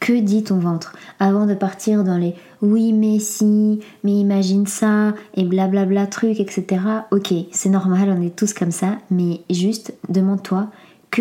Que 0.00 0.12
dit 0.12 0.44
ton 0.44 0.58
ventre 0.58 0.94
Avant 1.18 1.46
de 1.46 1.54
partir 1.54 2.04
dans 2.04 2.16
les 2.16 2.34
oui 2.62 2.92
mais 2.92 3.18
si, 3.18 3.80
mais 4.04 4.12
imagine 4.12 4.66
ça, 4.66 5.14
et 5.34 5.44
blablabla 5.44 6.06
truc, 6.06 6.40
etc. 6.40 6.80
Ok, 7.10 7.32
c'est 7.52 7.68
normal, 7.68 8.14
on 8.16 8.22
est 8.22 8.34
tous 8.34 8.52
comme 8.52 8.72
ça, 8.72 8.98
mais 9.10 9.40
juste 9.50 9.94
demande-toi 10.08 10.68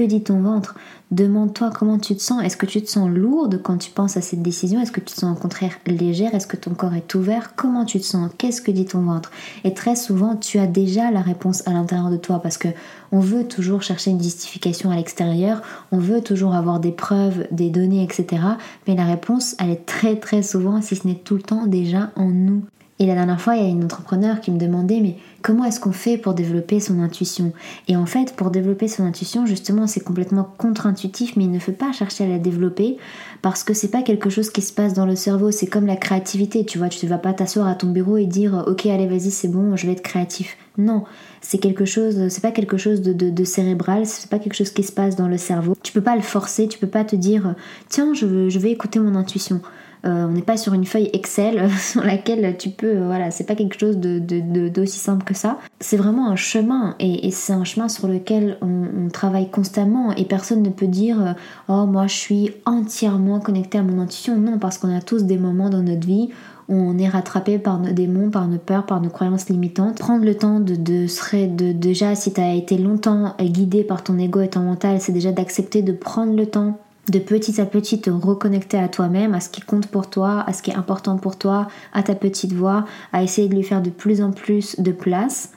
dit 0.06 0.22
ton 0.22 0.42
ventre. 0.42 0.76
Demande-toi 1.10 1.72
comment 1.72 1.98
tu 1.98 2.16
te 2.16 2.22
sens. 2.22 2.44
Est-ce 2.44 2.58
que 2.58 2.66
tu 2.66 2.82
te 2.82 2.90
sens 2.90 3.10
lourde 3.10 3.62
quand 3.64 3.78
tu 3.78 3.92
penses 3.92 4.18
à 4.18 4.22
cette 4.22 4.42
décision? 4.42 4.82
Est-ce 4.82 4.92
que 4.92 5.00
tu 5.00 5.14
te 5.14 5.20
sens 5.20 5.38
au 5.38 5.40
contraire 5.40 5.74
légère? 5.88 6.36
Est-ce 6.36 6.48
que 6.48 6.58
ton 6.58 6.72
corps 6.72 6.94
est 6.94 7.16
ouvert? 7.16 7.56
Comment 7.56 7.86
tu 7.86 8.00
te 8.00 8.06
sens? 8.06 8.30
Qu'est-ce 8.38 8.62
que 8.62 8.72
dit 8.72 8.86
ton 8.86 9.02
ventre? 9.02 9.32
Et 9.64 9.74
très 9.74 9.96
souvent, 9.96 10.36
tu 10.36 10.60
as 10.60 10.68
déjà 10.68 11.10
la 11.10 11.22
réponse 11.22 11.66
à 11.66 11.72
l'intérieur 11.72 12.10
de 12.10 12.18
toi 12.18 12.40
parce 12.40 12.58
que 12.58 12.68
on 13.12 13.20
veut 13.20 13.48
toujours 13.48 13.82
chercher 13.82 14.12
une 14.12 14.22
justification 14.22 14.92
à 14.92 14.98
l'extérieur, 14.98 15.62
on 15.94 15.98
veut 15.98 16.22
toujours 16.22 16.54
avoir 16.54 16.82
des 16.82 16.92
preuves, 16.92 17.48
des 17.52 17.70
données, 17.70 18.04
etc. 18.04 18.44
Mais 18.86 18.96
la 18.96 19.06
réponse, 19.06 19.56
elle 19.60 19.70
est 19.70 19.86
très 19.86 20.18
très 20.18 20.44
souvent, 20.44 20.82
si 20.82 20.98
ce 20.98 21.08
n'est 21.08 21.16
tout 21.16 21.36
le 21.36 21.42
temps, 21.42 21.68
déjà 21.68 22.12
en 22.18 22.26
nous. 22.26 22.64
Et 23.00 23.06
la 23.06 23.14
dernière 23.14 23.40
fois, 23.40 23.56
il 23.56 23.64
y 23.64 23.66
a 23.66 23.70
une 23.70 23.84
entrepreneur 23.84 24.42
qui 24.42 24.52
me 24.52 24.58
demandait 24.58 25.00
mais 25.02 25.18
comment 25.48 25.64
est-ce 25.64 25.80
qu'on 25.80 25.94
fait 25.94 26.18
pour 26.18 26.34
développer 26.34 26.82
son 26.82 27.00
intuition? 27.00 27.54
Et 27.88 27.96
en 27.96 28.06
fait, 28.06 28.36
pour 28.36 28.52
développer 28.52 28.90
son 28.90 29.06
intuition, 29.06 29.46
justement, 29.46 29.88
c'est 29.88 30.04
complètement 30.04 30.46
contre-intuitif, 30.58 31.38
mais 31.38 31.46
il 31.46 31.52
ne 31.52 31.60
faut 31.60 31.72
pas 31.72 31.94
chercher 31.94 32.26
à 32.26 32.28
la 32.28 32.38
développer 32.38 32.98
parce 33.42 33.64
que 33.64 33.74
c'est 33.74 33.88
pas 33.88 34.02
quelque 34.02 34.30
chose 34.30 34.50
qui 34.50 34.62
se 34.62 34.74
passe 34.74 34.94
dans 34.94 35.06
le 35.06 35.16
cerveau, 35.16 35.52
c'est 35.52 35.68
comme 35.68 35.86
la 35.86 35.96
créativité, 35.96 36.66
tu 36.66 36.78
vois, 36.78 36.90
tu 36.90 37.06
ne 37.06 37.10
vas 37.10 37.18
pas 37.18 37.32
t'asseoir 37.32 37.66
à 37.66 37.76
ton 37.76 37.88
bureau 37.88 38.18
et 38.18 38.26
dire 38.26 38.66
OK, 38.68 38.88
allez, 38.88 39.08
vas-y, 39.08 39.32
c'est 39.32 39.48
bon, 39.48 39.78
je 39.78 39.88
vais 39.88 39.94
être 39.94 40.02
créatif. 40.02 40.58
Non, 40.78 41.06
c'est 41.40 41.60
quelque 41.60 41.86
chose, 41.86 42.18
pas 42.42 42.52
quelque 42.52 42.76
chose 42.76 43.02
de, 43.02 43.44
cérébral, 43.46 44.06
c'est 44.06 44.30
pas 44.30 44.40
quelque 44.40 44.54
chose 44.54 44.72
qui 44.72 44.84
se 44.84 44.92
passe 44.92 45.16
dans 45.16 45.30
le 45.30 45.38
cerveau. 45.38 45.78
Tu 45.82 45.94
peux 45.94 46.02
pas 46.02 46.18
le 46.18 46.22
forcer, 46.22 46.68
tu 46.68 46.78
peux 46.78 46.88
pas 46.88 47.06
te 47.06 47.16
dire 47.16 47.56
tiens, 47.88 48.14
je, 48.14 48.50
je 48.50 48.60
vais 48.60 48.72
écouter 48.72 49.00
mon 49.00 49.16
intuition. 49.16 49.62
Euh, 50.06 50.26
on 50.26 50.32
n'est 50.32 50.42
pas 50.42 50.58
sur 50.58 50.74
une 50.74 50.86
feuille 50.86 51.10
Excel 51.14 51.70
sur 51.80 52.04
laquelle 52.04 52.56
tu 52.58 52.70
peux, 52.70 52.98
euh, 52.98 53.06
voilà, 53.06 53.32
c'est 53.32 53.46
pas 53.46 53.56
quelque 53.56 53.78
chose 53.80 53.98
d'aussi 53.98 55.00
simple 55.00 55.24
que 55.24 55.34
ça. 55.34 55.58
C'est 55.80 55.98
vraiment 55.98 56.30
un 56.30 56.36
chemin 56.36 56.96
et, 57.00 57.32
c'est 57.32 57.54
un 57.54 57.64
chemin 57.64 57.90
sur 57.90 58.08
lequel 58.08 58.58
on, 58.62 59.10
travaille 59.12 59.50
constamment 59.50 60.12
et 60.16 60.26
personne 60.26 60.62
ne 60.62 60.70
peut 60.70 60.88
dire 60.88 61.22
euh, 61.22 61.34
oh 61.70 61.86
moi 61.86 62.08
je 62.08 62.16
suis 62.16 62.52
entièrement 62.66 63.40
connecté 63.40 63.78
à 63.78 63.84
mon 63.84 64.00
intuition. 64.00 64.38
Non, 64.38 64.60
parce 64.60 64.78
qu'on 64.78 64.96
a 64.96 65.02
tous 65.02 65.24
des 65.24 65.38
moments 65.38 65.70
dans 65.70 65.82
notre 65.82 66.06
vie 66.06 66.30
où 66.68 66.76
on 66.76 66.98
est 66.98 67.08
rattrapé 67.08 67.58
par 67.58 67.80
nos 67.80 67.94
démons, 67.94 68.30
par 68.30 68.48
nos 68.48 68.58
peurs, 68.58 68.86
par 68.86 69.02
nos 69.02 69.10
croyances 69.10 69.48
limitantes. 69.50 69.98
Prendre 69.98 70.26
le 70.26 70.36
temps 70.36 70.60
de, 70.60 70.76
de, 70.76 71.08
serait 71.08 71.48
de 71.48 71.72
déjà 71.72 72.14
si 72.16 72.34
tu 72.34 72.42
as 72.42 72.54
été 72.54 72.78
longtemps 72.78 73.34
guidé 73.40 73.86
par 73.86 74.04
ton 74.04 74.18
ego 74.20 74.42
et 74.42 74.50
ton 74.50 74.60
mental, 74.60 75.00
c'est 75.00 75.14
déjà 75.14 75.32
d'accepter 75.32 75.82
de 75.82 75.94
prendre 75.94 76.36
le 76.36 76.46
temps 76.46 76.78
de 77.10 77.20
petit 77.20 77.62
à 77.62 77.66
petit 77.66 78.02
te 78.02 78.10
reconnecter 78.10 78.78
à 78.78 78.88
toi-même, 78.88 79.34
à 79.34 79.40
ce 79.40 79.50
qui 79.50 79.62
compte 79.62 79.88
pour 79.88 80.10
toi, 80.10 80.44
à 80.46 80.54
ce 80.54 80.62
qui 80.62 80.72
est 80.72 80.76
important 80.76 81.18
pour 81.18 81.38
toi, 81.38 81.68
à 81.94 82.04
ta 82.04 82.16
petite 82.16 82.54
voix, 82.54 82.86
à 83.14 83.24
essayer 83.24 83.48
de 83.48 83.56
lui 83.56 83.64
faire 83.64 83.82
de 83.82 83.90
plus 83.90 84.22
en 84.22 84.32
plus 84.32 84.80
de 84.80 84.92
place 84.92 85.52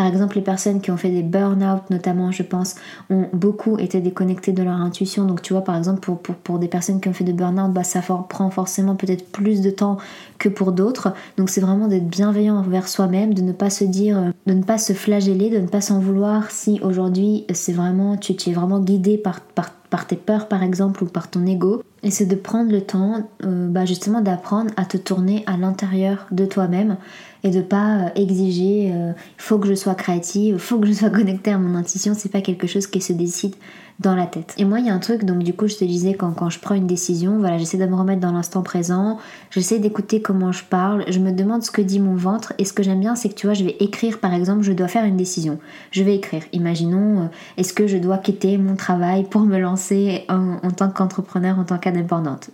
par 0.00 0.06
exemple, 0.06 0.36
les 0.36 0.42
personnes 0.42 0.80
qui 0.80 0.90
ont 0.90 0.96
fait 0.96 1.10
des 1.10 1.22
burn-out, 1.22 1.82
notamment, 1.90 2.32
je 2.32 2.42
pense, 2.42 2.76
ont 3.10 3.26
beaucoup 3.34 3.78
été 3.78 4.00
déconnectées 4.00 4.52
de 4.52 4.62
leur 4.62 4.80
intuition. 4.80 5.26
Donc, 5.26 5.42
tu 5.42 5.52
vois, 5.52 5.60
par 5.60 5.76
exemple, 5.76 6.00
pour, 6.00 6.16
pour, 6.16 6.58
des 6.58 6.68
personnes 6.68 7.02
qui 7.02 7.10
ont 7.10 7.12
fait 7.12 7.22
des 7.22 7.34
burn-out, 7.34 7.70
bah, 7.70 7.84
ça 7.84 8.00
prend 8.00 8.48
forcément 8.48 8.94
peut-être 8.94 9.30
plus 9.30 9.60
de 9.60 9.68
temps 9.68 9.98
que 10.40 10.48
pour 10.48 10.72
d'autres. 10.72 11.12
Donc, 11.36 11.50
c'est 11.50 11.60
vraiment 11.60 11.86
d'être 11.86 12.08
bienveillant 12.08 12.56
envers 12.56 12.88
soi-même, 12.88 13.34
de 13.34 13.42
ne 13.42 13.52
pas 13.52 13.70
se 13.70 13.84
dire, 13.84 14.18
euh, 14.18 14.30
de 14.46 14.54
ne 14.54 14.64
pas 14.64 14.78
se 14.78 14.92
flageller, 14.92 15.50
de 15.50 15.58
ne 15.58 15.68
pas 15.68 15.80
s'en 15.80 16.00
vouloir 16.00 16.50
si 16.50 16.80
aujourd'hui, 16.82 17.44
c'est 17.52 17.72
vraiment, 17.72 18.16
tu, 18.16 18.32
es 18.32 18.52
vraiment 18.52 18.80
guidé 18.80 19.18
par, 19.18 19.40
par, 19.40 20.06
tes 20.06 20.16
peurs, 20.16 20.48
par 20.48 20.64
exemple, 20.64 21.04
ou 21.04 21.06
par 21.06 21.30
ton 21.30 21.46
ego. 21.46 21.82
Et 22.02 22.10
c'est 22.10 22.26
de 22.26 22.34
prendre 22.34 22.72
le 22.72 22.80
temps, 22.80 23.28
euh, 23.44 23.68
bah, 23.68 23.84
justement, 23.84 24.22
d'apprendre 24.22 24.70
à 24.76 24.84
te 24.86 24.96
tourner 24.96 25.44
à 25.46 25.56
l'intérieur 25.56 26.26
de 26.30 26.46
toi-même 26.46 26.96
et 27.44 27.50
de 27.50 27.60
pas 27.60 27.96
euh, 27.96 28.08
exiger 28.16 28.92
euh, 28.94 29.12
faut 29.36 29.58
que 29.58 29.68
je 29.68 29.74
sois 29.74 29.94
créative, 29.94 30.58
faut 30.58 30.78
que 30.78 30.86
je 30.86 30.92
sois 30.92 31.10
connectée 31.20 31.50
à 31.50 31.58
mon 31.58 31.76
intuition, 31.76 32.14
c'est 32.16 32.30
pas 32.30 32.40
quelque 32.40 32.66
chose 32.66 32.86
qui 32.86 33.00
se 33.00 33.12
décide 33.12 33.54
dans 34.00 34.14
la 34.14 34.26
tête. 34.26 34.54
Et 34.56 34.64
moi, 34.64 34.80
il 34.80 34.86
y 34.86 34.90
a 34.90 34.94
un 34.94 34.98
truc, 34.98 35.24
donc 35.24 35.40
du 35.40 35.52
coup, 35.52 35.68
je 35.68 35.76
te 35.76 35.84
disais, 35.84 36.14
quand, 36.14 36.32
quand 36.32 36.48
je 36.48 36.58
prends 36.58 36.74
une 36.74 36.86
décision, 36.86 37.38
voilà, 37.38 37.58
j'essaie 37.58 37.76
de 37.76 37.84
me 37.84 37.94
remettre 37.94 38.20
dans 38.20 38.32
l'instant 38.32 38.62
présent, 38.62 39.18
j'essaie 39.50 39.78
d'écouter 39.78 40.22
comment 40.22 40.52
je 40.52 40.64
parle, 40.64 41.04
je 41.08 41.18
me 41.18 41.32
demande 41.32 41.62
ce 41.62 41.70
que 41.70 41.82
dit 41.82 42.00
mon 42.00 42.14
ventre, 42.14 42.54
et 42.56 42.64
ce 42.64 42.72
que 42.72 42.82
j'aime 42.82 43.00
bien, 43.00 43.14
c'est 43.14 43.28
que 43.28 43.34
tu 43.34 43.46
vois, 43.46 43.54
je 43.54 43.62
vais 43.62 43.76
écrire, 43.78 44.18
par 44.18 44.32
exemple, 44.32 44.62
je 44.62 44.72
dois 44.72 44.88
faire 44.88 45.04
une 45.04 45.18
décision. 45.18 45.58
Je 45.90 46.02
vais 46.02 46.16
écrire, 46.16 46.42
imaginons, 46.54 47.20
euh, 47.20 47.26
est-ce 47.58 47.74
que 47.74 47.86
je 47.86 47.98
dois 47.98 48.16
quitter 48.16 48.56
mon 48.56 48.74
travail 48.74 49.24
pour 49.24 49.42
me 49.42 49.58
lancer 49.58 50.24
en, 50.30 50.70
tant 50.70 50.88
qu'entrepreneur, 50.88 51.58
en 51.58 51.64
tant 51.64 51.76
qu'indépendante? 51.76 52.50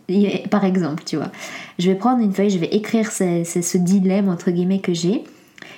Par 0.50 0.64
exemple, 0.64 1.04
tu 1.06 1.16
vois. 1.16 1.30
Je 1.78 1.88
vais 1.88 1.96
prendre 1.96 2.22
une 2.22 2.32
feuille, 2.32 2.50
je 2.50 2.58
vais 2.58 2.74
écrire 2.74 3.12
ce 3.12 3.76
dilemme, 3.78 4.28
entre 4.28 4.50
guillemets, 4.50 4.80
que 4.80 4.94
j'ai, 4.94 5.22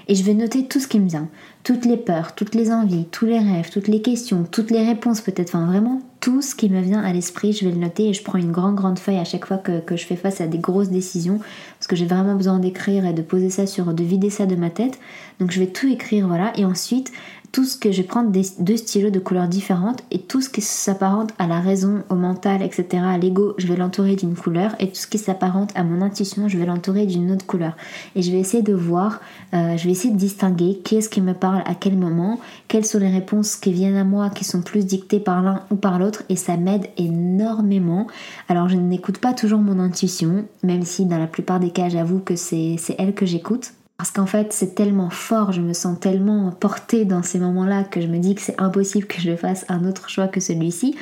et 0.08 0.14
je 0.14 0.24
vais 0.24 0.34
noter 0.34 0.66
tout 0.66 0.80
ce 0.80 0.88
qui 0.88 0.98
me 0.98 1.08
vient, 1.08 1.28
toutes 1.64 1.84
les 1.84 1.98
peurs, 1.98 2.34
toutes 2.34 2.54
les 2.54 2.72
envies, 2.72 3.06
tous 3.10 3.26
les 3.26 3.38
rêves, 3.38 3.70
toutes 3.70 3.88
les 3.88 4.02
questions, 4.02 4.44
toutes 4.50 4.70
les 4.70 4.84
réponses 4.84 5.20
peut-être, 5.20 5.54
enfin 5.54 5.66
vraiment 5.66 6.00
tout 6.20 6.42
ce 6.42 6.54
qui 6.54 6.68
me 6.68 6.80
vient 6.80 7.00
à 7.00 7.12
l'esprit, 7.12 7.52
je 7.52 7.64
vais 7.64 7.70
le 7.70 7.78
noter 7.78 8.08
et 8.08 8.12
je 8.12 8.22
prends 8.22 8.38
une 8.38 8.50
grande 8.50 8.74
grande 8.74 8.98
feuille 8.98 9.18
à 9.18 9.24
chaque 9.24 9.46
fois 9.46 9.58
que, 9.58 9.96
je 9.96 10.04
fais 10.04 10.16
face 10.16 10.40
à 10.40 10.46
des 10.46 10.58
grosses 10.58 10.90
décisions. 10.90 11.38
Parce 11.78 11.86
que 11.86 11.94
j'ai 11.94 12.06
vraiment 12.06 12.34
besoin 12.34 12.58
d'écrire 12.58 13.06
et 13.06 13.12
de 13.12 13.22
poser 13.22 13.50
ça 13.50 13.66
sur, 13.66 13.94
de 13.94 14.02
vider 14.02 14.30
ça 14.30 14.46
de 14.46 14.56
ma 14.56 14.70
tête. 14.70 14.98
Donc 15.38 15.52
je 15.52 15.60
vais 15.60 15.68
tout 15.68 15.86
écrire, 15.88 16.26
voilà, 16.26 16.52
et 16.58 16.64
ensuite 16.64 17.12
tout 17.52 17.64
ce 17.64 17.76
que 17.76 17.92
je 17.92 18.02
vais 18.02 18.08
prendre 18.08 18.30
des, 18.30 18.42
deux 18.58 18.76
stylos 18.76 19.10
de 19.10 19.18
couleurs 19.18 19.48
différentes 19.48 20.02
et 20.10 20.18
tout 20.18 20.40
ce 20.40 20.48
qui 20.48 20.60
s'apparente 20.60 21.32
à 21.38 21.46
la 21.46 21.60
raison, 21.60 22.02
au 22.10 22.14
mental, 22.14 22.62
etc., 22.62 23.02
à 23.04 23.18
l'ego, 23.18 23.54
je 23.58 23.66
vais 23.66 23.76
l'entourer 23.76 24.16
d'une 24.16 24.34
couleur 24.34 24.74
et 24.78 24.88
tout 24.88 24.96
ce 24.96 25.06
qui 25.06 25.18
s'apparente 25.18 25.70
à 25.74 25.84
mon 25.84 26.02
intuition, 26.02 26.48
je 26.48 26.58
vais 26.58 26.66
l'entourer 26.66 27.06
d'une 27.06 27.30
autre 27.32 27.46
couleur. 27.46 27.76
Et 28.14 28.22
je 28.22 28.30
vais 28.30 28.38
essayer 28.38 28.62
de 28.62 28.74
voir, 28.74 29.20
euh, 29.54 29.76
je 29.76 29.84
vais 29.84 29.90
essayer 29.90 30.12
de 30.12 30.18
distinguer 30.18 30.80
qu'est-ce 30.84 31.08
qui 31.08 31.20
me 31.20 31.34
parle 31.34 31.62
à 31.66 31.74
quel 31.74 31.96
moment, 31.96 32.38
quelles 32.68 32.84
sont 32.84 32.98
les 32.98 33.10
réponses 33.10 33.56
qui 33.56 33.72
viennent 33.72 33.96
à 33.96 34.04
moi 34.04 34.30
qui 34.30 34.44
sont 34.44 34.62
plus 34.62 34.84
dictées 34.84 35.20
par 35.20 35.42
l'un 35.42 35.62
ou 35.70 35.76
par 35.76 35.98
l'autre 35.98 36.22
et 36.28 36.36
ça 36.36 36.56
m'aide 36.56 36.88
énormément. 36.96 38.06
Alors 38.48 38.68
je 38.68 38.76
n'écoute 38.76 39.18
pas 39.18 39.32
toujours 39.32 39.60
mon 39.60 39.78
intuition, 39.78 40.44
même 40.62 40.82
si 40.82 41.06
dans 41.06 41.18
la 41.18 41.26
plupart 41.26 41.60
des 41.60 41.70
cas 41.70 41.88
j'avoue 41.88 42.20
que 42.20 42.36
c'est 42.36 42.76
elle 42.98 43.14
que 43.14 43.26
j'écoute. 43.26 43.72
Parce 43.98 44.12
qu'en 44.12 44.26
fait, 44.26 44.52
c'est 44.52 44.76
tellement 44.76 45.10
fort, 45.10 45.50
je 45.50 45.60
me 45.60 45.72
sens 45.72 45.98
tellement 45.98 46.52
portée 46.52 47.04
dans 47.04 47.24
ces 47.24 47.40
moments-là 47.40 47.82
que 47.82 48.00
je 48.00 48.06
me 48.06 48.18
dis 48.18 48.36
que 48.36 48.40
c'est 48.40 48.58
impossible 48.60 49.08
que 49.08 49.20
je 49.20 49.34
fasse 49.34 49.66
un 49.68 49.84
autre 49.84 50.08
choix 50.08 50.28
que 50.28 50.38
celui-ci. 50.38 50.96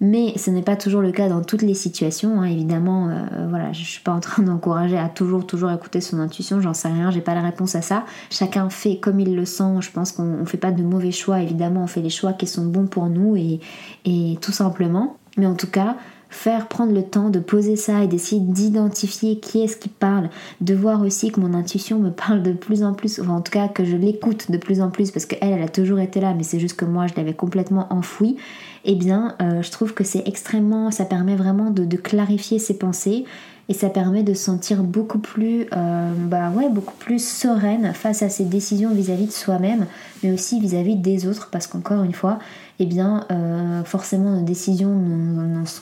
Mais 0.00 0.32
ce 0.38 0.50
n'est 0.50 0.62
pas 0.62 0.76
toujours 0.76 1.02
le 1.02 1.12
cas 1.12 1.28
dans 1.28 1.42
toutes 1.42 1.60
les 1.60 1.74
situations. 1.74 2.40
Hein. 2.40 2.46
Évidemment, 2.46 3.10
euh, 3.10 3.46
voilà, 3.50 3.74
je 3.74 3.84
suis 3.84 4.02
pas 4.02 4.12
en 4.12 4.20
train 4.20 4.42
d'encourager 4.44 4.96
à 4.96 5.10
toujours, 5.10 5.46
toujours 5.46 5.70
écouter 5.70 6.00
son 6.00 6.18
intuition. 6.18 6.62
J'en 6.62 6.72
sais 6.72 6.88
rien, 6.88 7.10
j'ai 7.10 7.20
pas 7.20 7.34
la 7.34 7.42
réponse 7.42 7.74
à 7.74 7.82
ça. 7.82 8.06
Chacun 8.30 8.70
fait 8.70 8.96
comme 8.96 9.20
il 9.20 9.36
le 9.36 9.44
sent. 9.44 9.80
Je 9.80 9.90
pense 9.90 10.12
qu'on 10.12 10.46
fait 10.46 10.56
pas 10.56 10.72
de 10.72 10.82
mauvais 10.82 11.12
choix. 11.12 11.42
Évidemment, 11.42 11.82
on 11.82 11.86
fait 11.86 12.00
les 12.00 12.08
choix 12.08 12.32
qui 12.32 12.46
sont 12.46 12.64
bons 12.64 12.86
pour 12.86 13.10
nous 13.10 13.36
et, 13.36 13.60
et 14.06 14.38
tout 14.40 14.52
simplement. 14.52 15.18
Mais 15.36 15.44
en 15.44 15.54
tout 15.54 15.70
cas, 15.70 15.96
faire 16.30 16.68
prendre 16.68 16.92
le 16.92 17.02
temps 17.02 17.28
de 17.28 17.40
poser 17.40 17.76
ça 17.76 18.04
et 18.04 18.06
d'essayer 18.06 18.40
d'identifier 18.40 19.40
qui 19.40 19.60
est-ce 19.62 19.76
qui 19.76 19.88
parle, 19.88 20.30
de 20.60 20.74
voir 20.74 21.02
aussi 21.02 21.32
que 21.32 21.40
mon 21.40 21.52
intuition 21.54 21.98
me 21.98 22.10
parle 22.10 22.42
de 22.42 22.52
plus 22.52 22.82
en 22.82 22.94
plus, 22.94 23.18
ou 23.18 23.28
en 23.28 23.40
tout 23.40 23.52
cas 23.52 23.68
que 23.68 23.84
je 23.84 23.96
l'écoute 23.96 24.50
de 24.50 24.56
plus 24.56 24.80
en 24.80 24.90
plus 24.90 25.10
parce 25.10 25.26
qu'elle, 25.26 25.38
elle 25.42 25.62
a 25.62 25.68
toujours 25.68 25.98
été 25.98 26.20
là, 26.20 26.32
mais 26.34 26.44
c'est 26.44 26.60
juste 26.60 26.76
que 26.76 26.84
moi 26.84 27.08
je 27.08 27.14
l'avais 27.16 27.34
complètement 27.34 27.92
enfouie, 27.92 28.36
eh 28.84 28.94
bien 28.94 29.34
euh, 29.42 29.60
je 29.62 29.70
trouve 29.70 29.92
que 29.92 30.04
c'est 30.04 30.22
extrêmement, 30.26 30.90
ça 30.90 31.04
permet 31.04 31.34
vraiment 31.34 31.70
de, 31.70 31.96
clarifier 31.96 32.58
ses 32.58 32.78
pensées 32.78 33.24
et 33.68 33.74
ça 33.74 33.88
permet 33.88 34.22
de 34.22 34.32
se 34.32 34.44
sentir 34.44 34.82
beaucoup 34.82 35.18
plus, 35.18 35.66
euh, 35.76 36.12
bah 36.16 36.50
ouais, 36.50 36.68
beaucoup 36.68 36.96
plus 36.98 37.24
sereine 37.24 37.92
face 37.94 38.22
à 38.22 38.28
ses 38.28 38.44
décisions 38.44 38.92
vis-à-vis 38.92 39.26
de 39.26 39.32
soi-même, 39.32 39.86
mais 40.22 40.32
aussi 40.32 40.60
vis-à-vis 40.60 40.96
des 40.96 41.26
autres, 41.28 41.50
parce 41.52 41.66
qu'encore 41.66 42.02
une 42.02 42.14
fois, 42.14 42.38
eh 42.82 42.86
bien, 42.86 43.26
euh, 43.30 43.84
forcément, 43.84 44.30
nos 44.30 44.42
décisions 44.42 44.94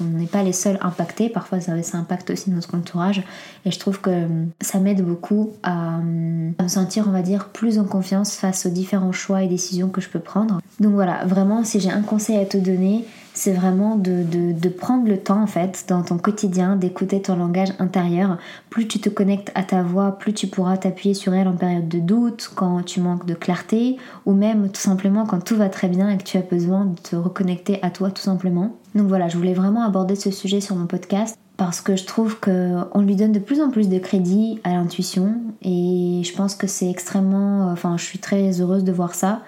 n'est 0.01 0.27
pas 0.27 0.43
les 0.43 0.53
seules 0.53 0.81
impactées. 0.83 1.29
Parfois, 1.29 1.61
ça, 1.61 1.81
ça, 1.85 1.97
impacte 1.97 2.31
aussi 2.31 2.51
notre 2.51 2.75
entourage. 2.75 3.23
Et 3.65 3.71
je 3.71 3.79
trouve 3.79 4.01
que 4.01 4.27
ça 4.61 4.81
m'aide 4.81 5.05
beaucoup 5.05 5.53
à, 5.63 5.95
à, 5.95 6.01
me 6.01 6.69
sentir, 6.69 7.05
on 7.07 7.13
va 7.13 7.23
dire, 7.23 7.51
plus 7.51 7.79
en 7.79 7.85
confiance 7.85 8.35
face 8.35 8.67
aux 8.67 8.71
différents 8.71 9.13
choix 9.13 9.45
et 9.45 9.47
décisions 9.47 9.91
que 9.91 10.01
je 10.01 10.09
peux 10.09 10.19
prendre. 10.19 10.61
Donc 10.81 10.95
voilà, 10.95 11.25
vraiment, 11.25 11.63
si 11.63 11.79
j'ai 11.79 11.91
un 11.91 12.03
conseil 12.03 12.37
à 12.37 12.45
te 12.45 12.59
donner, 12.59 13.05
c'est 13.39 13.53
vraiment 13.53 13.95
de, 13.95 14.69
prendre 14.69 15.07
le 15.07 15.17
temps 15.17 15.41
en 15.41 15.47
fait 15.47 15.85
dans 15.89 16.03
ton 16.03 16.19
quotidien 16.19 16.75
d'écouter 16.75 17.23
ton 17.23 17.37
langage 17.37 17.69
intérieur. 17.79 18.37
Plus 18.69 18.89
tu 18.89 18.99
te 18.99 19.09
connectes 19.09 19.53
à 19.55 19.63
ta 19.63 19.83
voix, 19.83 20.19
plus 20.19 20.35
tu 20.35 20.49
pourras 20.49 20.77
t'appuyer 20.77 21.15
sur 21.15 21.33
elle 21.35 21.47
en 21.47 21.55
période 21.55 21.89
de 21.89 22.01
doute, 22.01 22.51
quand 22.57 22.83
tu 22.83 23.01
manques 23.01 23.27
de 23.27 23.35
clarté, 23.35 23.97
ou 24.27 24.33
même 24.33 24.69
tout 24.71 24.81
simplement 24.81 25.25
quand 25.25 25.43
tout 25.43 25.55
va 25.55 25.69
très 25.69 25.87
bien 25.87 26.11
et 26.11 26.19
que 26.19 26.25
tu 26.25 26.37
as 26.37 26.43
besoin 26.43 26.87
de 26.87 26.99
te 26.99 27.15
reconnecter 27.15 27.79
à 27.83 27.91
toi 27.91 28.11
tout 28.11 28.23
simplement. 28.23 28.77
Donc 28.97 29.07
voilà, 29.07 29.29
je 29.29 29.37
voulais 29.37 29.55
vraiment 29.55 29.85
aborder 29.85 30.17
ce 30.17 30.33
sujet 30.33 30.61
sur 30.61 30.75
mon 30.75 30.87
podcast 30.87 31.39
parce 31.57 31.81
que 31.81 31.95
je 31.95 32.07
trouve 32.07 32.41
qu'on 32.41 33.01
lui 33.01 33.15
donne 33.15 33.33
de 33.33 33.39
plus 33.39 33.61
en 33.61 33.71
plus 33.71 33.89
de 33.89 33.99
crédit 33.99 34.59
à 34.65 34.71
l'intuition 34.71 35.35
et 35.63 36.23
je 36.25 36.35
pense 36.35 36.57
que 36.57 36.67
c'est 36.67 36.91
extrêmement... 36.91 37.71
Enfin, 37.71 37.97
je 37.97 38.05
suis 38.05 38.19
très 38.19 38.61
heureuse 38.61 38.83
de 38.83 38.93
voir 38.93 39.15
ça 39.15 39.43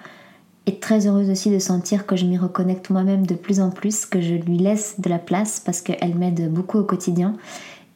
et 0.67 0.79
très 0.79 1.07
heureuse 1.07 1.29
aussi 1.29 1.49
de 1.49 1.59
sentir 1.59 2.05
que 2.05 2.15
je 2.15 2.25
m'y 2.25 2.37
reconnecte 2.37 2.89
moi-même 2.89 3.25
de 3.25 3.33
plus 3.33 3.59
en 3.59 3.71
plus, 3.71 4.05
que 4.05 4.21
je 4.21 4.35
lui 4.35 4.57
laisse 4.57 4.99
de 4.99 5.09
la 5.09 5.19
place 5.19 5.59
parce 5.59 5.81
qu'elle 5.81 6.15
m'aide 6.15 6.51
beaucoup 6.51 6.77
au 6.77 6.83
quotidien. 6.83 7.35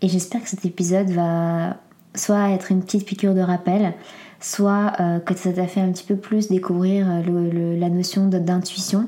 Et 0.01 0.10
j'espère 0.10 0.43
que 0.43 0.49
cet 0.49 0.65
épisode 0.65 1.10
va 1.10 1.78
soit 2.15 2.49
être 2.49 2.71
une 2.71 2.82
petite 2.82 3.06
piqûre 3.06 3.34
de 3.34 3.41
rappel, 3.41 3.93
soit 4.39 4.93
euh, 4.99 5.19
que 5.19 5.36
ça 5.36 5.51
t'a 5.51 5.67
fait 5.67 5.82
un 5.82 5.91
petit 5.91 6.06
peu 6.06 6.15
plus 6.15 6.49
découvrir 6.49 7.08
euh, 7.10 7.78
la 7.78 7.89
notion 7.89 8.28
d'intuition 8.28 9.08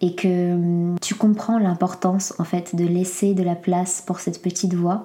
et 0.00 0.14
que 0.14 0.52
hum, 0.54 0.96
tu 1.00 1.14
comprends 1.14 1.58
l'importance 1.58 2.34
en 2.38 2.44
fait 2.44 2.76
de 2.76 2.84
laisser 2.84 3.34
de 3.34 3.42
la 3.42 3.54
place 3.54 4.02
pour 4.06 4.20
cette 4.20 4.42
petite 4.42 4.74
voix 4.74 5.04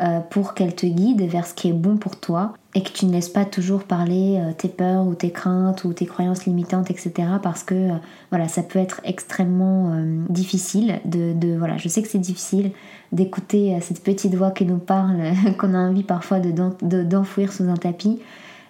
euh, 0.00 0.20
pour 0.20 0.54
qu'elle 0.54 0.74
te 0.74 0.86
guide 0.86 1.22
vers 1.22 1.46
ce 1.46 1.54
qui 1.54 1.68
est 1.68 1.74
bon 1.74 1.96
pour 1.96 2.16
toi 2.16 2.54
et 2.74 2.82
que 2.82 2.90
tu 2.90 3.06
ne 3.06 3.12
laisses 3.12 3.28
pas 3.28 3.44
toujours 3.44 3.84
parler 3.84 4.38
euh, 4.38 4.52
tes 4.52 4.68
peurs 4.68 5.06
ou 5.06 5.14
tes 5.14 5.30
craintes 5.30 5.84
ou 5.84 5.92
tes 5.92 6.06
croyances 6.06 6.46
limitantes, 6.46 6.90
etc. 6.90 7.12
Parce 7.42 7.62
que 7.62 7.74
euh, 7.74 7.94
voilà, 8.30 8.48
ça 8.48 8.62
peut 8.62 8.78
être 8.78 9.00
extrêmement 9.04 9.94
difficile 10.28 11.00
de, 11.04 11.56
voilà, 11.58 11.76
je 11.76 11.88
sais 11.88 12.02
que 12.02 12.08
c'est 12.08 12.18
difficile 12.18 12.72
d'écouter 13.12 13.78
cette 13.82 14.02
petite 14.02 14.34
voix 14.34 14.50
qui 14.50 14.64
nous 14.64 14.78
parle, 14.78 15.18
qu'on 15.58 15.74
a 15.74 15.78
envie 15.78 16.02
parfois 16.02 16.40
d'enfouir 16.40 17.52
sous 17.52 17.64
un 17.64 17.76
tapis, 17.76 18.20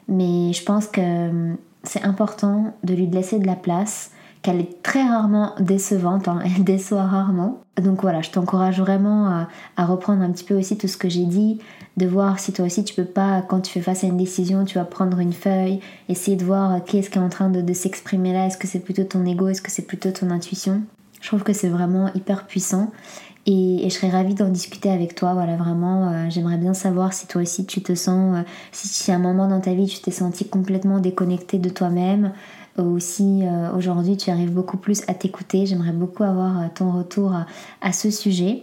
mais 0.09 0.53
je 0.53 0.65
pense 0.65 0.89
que 0.89 1.55
c'est 1.85 2.03
important 2.03 2.75
de 2.83 2.95
lui 2.95 3.07
laisser 3.07 3.39
de 3.39 3.47
la 3.47 3.57
place 3.57 4.11
qu'elle 4.43 4.61
est 4.61 4.83
très 4.83 5.05
rarement 5.05 5.55
décevante, 5.61 6.29
hein. 6.29 6.41
elle 6.45 6.65
déçoit 6.65 7.05
rarement. 7.05 7.61
Donc 7.81 8.03
voilà, 8.03 8.21
je 8.21 8.31
t'encourage 8.31 8.81
vraiment 8.81 9.47
à, 9.77 9.85
reprendre 9.85 10.23
un 10.23 10.31
petit 10.31 10.45
peu 10.45 10.55
aussi 10.55 10.77
tout 10.77 10.89
ce 10.89 10.97
que 10.97 11.09
j'ai 11.09 11.25
dit, 11.25 11.59
de 11.97 12.07
voir 12.07 12.39
si 12.39 12.53
toi 12.53 12.67
aussi 12.67 12.85
tu 12.85 12.95
peux 12.95 13.05
pas, 13.05 13.43
quand 13.43 13.61
tu 13.61 13.73
fais 13.73 13.81
face 13.81 14.05
à 14.05 14.09
une 14.09 14.17
décision, 14.17 14.65
tu 14.65 14.79
vas 14.79 14.85
prendre 14.85 15.19
une 15.21 15.33
feuille, 15.33 15.81
essayer 16.09 16.37
de 16.37 16.45
voir 16.45 16.85
qui 16.85 16.99
est-ce 16.99 17.09
qui 17.09 17.19
est 17.19 17.23
en 17.23 17.29
train 17.29 17.49
de, 17.49 17.73
s'exprimer 17.73 18.33
là, 18.33 18.47
est-ce 18.47 18.59
que 18.59 18.67
c'est 18.67 18.81
plutôt 18.81 19.05
ton 19.05 19.25
ego, 19.25 19.49
est-ce 19.49 19.63
que 19.63 19.71
c'est 19.71 19.87
plutôt 19.87 20.11
ton 20.11 20.31
intuition? 20.31 20.83
Je 21.21 21.29
trouve 21.29 21.45
que 21.45 21.53
c'est 21.53 21.69
vraiment 21.69 22.13
hyper 22.15 22.47
puissant 22.47 22.91
et, 23.47 23.81
je 23.85 23.89
serais 23.89 24.11
ravie 24.11 24.35
d'en 24.35 24.49
discuter 24.49 24.91
avec 24.91 25.15
toi. 25.15 25.35
Voilà, 25.35 25.57
vraiment, 25.57 26.11
euh, 26.11 26.27
j'aimerais 26.31 26.59
bien 26.59 26.75
savoir 26.75 27.13
si 27.13 27.27
toi 27.27 27.43
aussi 27.43 27.65
tu 27.65 27.81
te 27.83 27.95
sens, 27.95 28.37
euh, 28.37 28.43
si, 28.73 28.89
si 28.89 29.11
à 29.13 29.17
un 29.17 29.19
moment 29.19 29.49
dans 29.49 29.61
ta 29.61 29.73
vie 29.73 29.87
tu 29.87 30.01
t'es 30.01 30.11
senti 30.11 30.49
complètement 30.49 30.99
déconnecté 30.99 31.59
de 31.59 31.69
toi-même, 31.69 32.33
ou 32.79 32.99
si 32.99 33.43
euh, 33.43 33.75
aujourd'hui 33.77 34.17
tu 34.17 34.31
arrives 34.31 34.53
beaucoup 34.53 34.77
plus 34.77 35.03
à 35.09 35.15
t'écouter. 35.15 35.67
J'aimerais 35.67 35.93
beaucoup 35.93 36.25
avoir 36.25 36.61
euh, 36.61 36.67
ton 36.75 36.93
retour 36.93 37.35
à, 37.81 37.93
ce 37.93 38.11
sujet. 38.11 38.63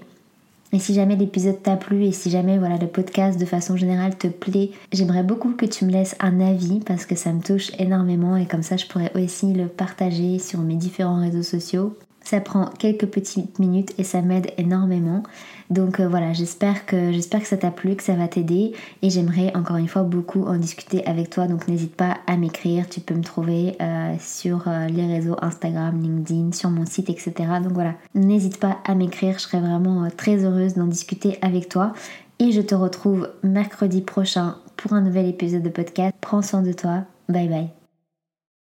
Et 0.72 0.80
si 0.80 0.94
jamais 0.94 1.16
l'épisode 1.16 1.62
t'a 1.64 1.76
plu 1.76 2.06
et 2.06 2.12
si 2.12 2.30
jamais 2.30 2.60
voilà 2.60 2.78
le 2.78 2.88
podcast 2.88 3.40
de 3.40 3.46
façon 3.46 3.76
générale 3.76 4.16
te 4.18 4.28
plaît, 4.28 4.70
j'aimerais 4.92 5.24
beaucoup 5.24 5.54
que 5.54 5.66
tu 5.66 5.86
me 5.86 5.92
laisses 5.92 6.16
un 6.20 6.40
avis 6.40 6.80
parce 6.80 7.08
que 7.08 7.16
ça 7.16 7.34
me 7.34 7.42
touche 7.42 7.72
énormément 7.80 8.38
et 8.38 8.46
comme 8.46 8.62
ça 8.62 8.78
je 8.78 8.86
pourrais 8.86 9.12
aussi 9.16 9.54
le 9.54 9.66
partager 9.68 10.38
sur 10.38 10.60
mes 10.60 10.76
différents 10.76 11.22
réseaux 11.22 11.42
sociaux. 11.42 11.98
Ça 12.24 12.40
prend 12.40 12.66
quelques 12.66 13.08
petites 13.08 13.58
minutes 13.58 13.94
et 13.98 14.04
ça 14.04 14.22
m'aide 14.22 14.52
énormément. 14.60 15.24
Donc 15.70 16.00
euh, 16.00 16.08
voilà, 16.08 16.34
j'espère 16.34 16.86
que 16.86 17.12
j'espère 17.12 17.42
que 17.42 17.48
ça 17.48 17.58
t'a 17.58 17.70
plu, 17.70 17.96
que 17.96 18.04
ça 18.04 18.16
va 18.16 18.28
t'aider 18.28 18.74
et 19.02 19.10
j'aimerais 19.10 19.52
encore 19.56 19.78
une 19.78 19.88
fois 19.88 20.02
beaucoup 20.02 20.44
en 20.46 20.58
discuter 20.58 21.06
avec 21.06 21.30
toi. 21.30 21.48
Donc 21.48 21.68
n'hésite 21.68 21.96
pas 21.96 22.18
à 22.26 22.38
m'écrire, 22.38 22.90
tu 22.90 23.02
peux 23.02 23.14
me 23.14 23.24
trouver 23.24 23.76
euh, 23.80 24.16
sur 24.20 24.68
euh, 24.68 24.88
les 24.88 25.06
réseaux 25.06 25.36
Instagram, 25.42 26.02
LinkedIn, 26.02 26.54
sur 26.54 26.72
mon 26.72 26.86
site, 26.86 27.10
etc. 27.10 27.34
Donc 27.64 27.74
voilà, 27.74 27.94
n'hésite 28.16 28.60
pas 28.60 28.80
à 28.86 28.96
m'écrire, 28.96 29.36
je 29.36 29.44
serais 29.44 29.60
vraiment 29.60 30.08
très 30.16 30.44
heureuse 30.44 30.74
d'en 30.74 30.88
discuter 30.88 31.38
avec 31.42 31.70
toi. 31.70 31.94
Et 32.40 32.52
je 32.52 32.62
te 32.62 32.74
retrouve 32.74 33.30
mercredi 33.44 34.02
prochain 34.02 34.56
pour 34.78 34.94
un 34.94 35.02
nouvel 35.02 35.28
épisode 35.28 35.62
de 35.62 35.70
podcast. 35.70 36.16
Prends 36.22 36.42
soin 36.42 36.62
de 36.62 36.72
toi. 36.72 37.04
Bye 37.28 37.50
bye. 37.50 37.79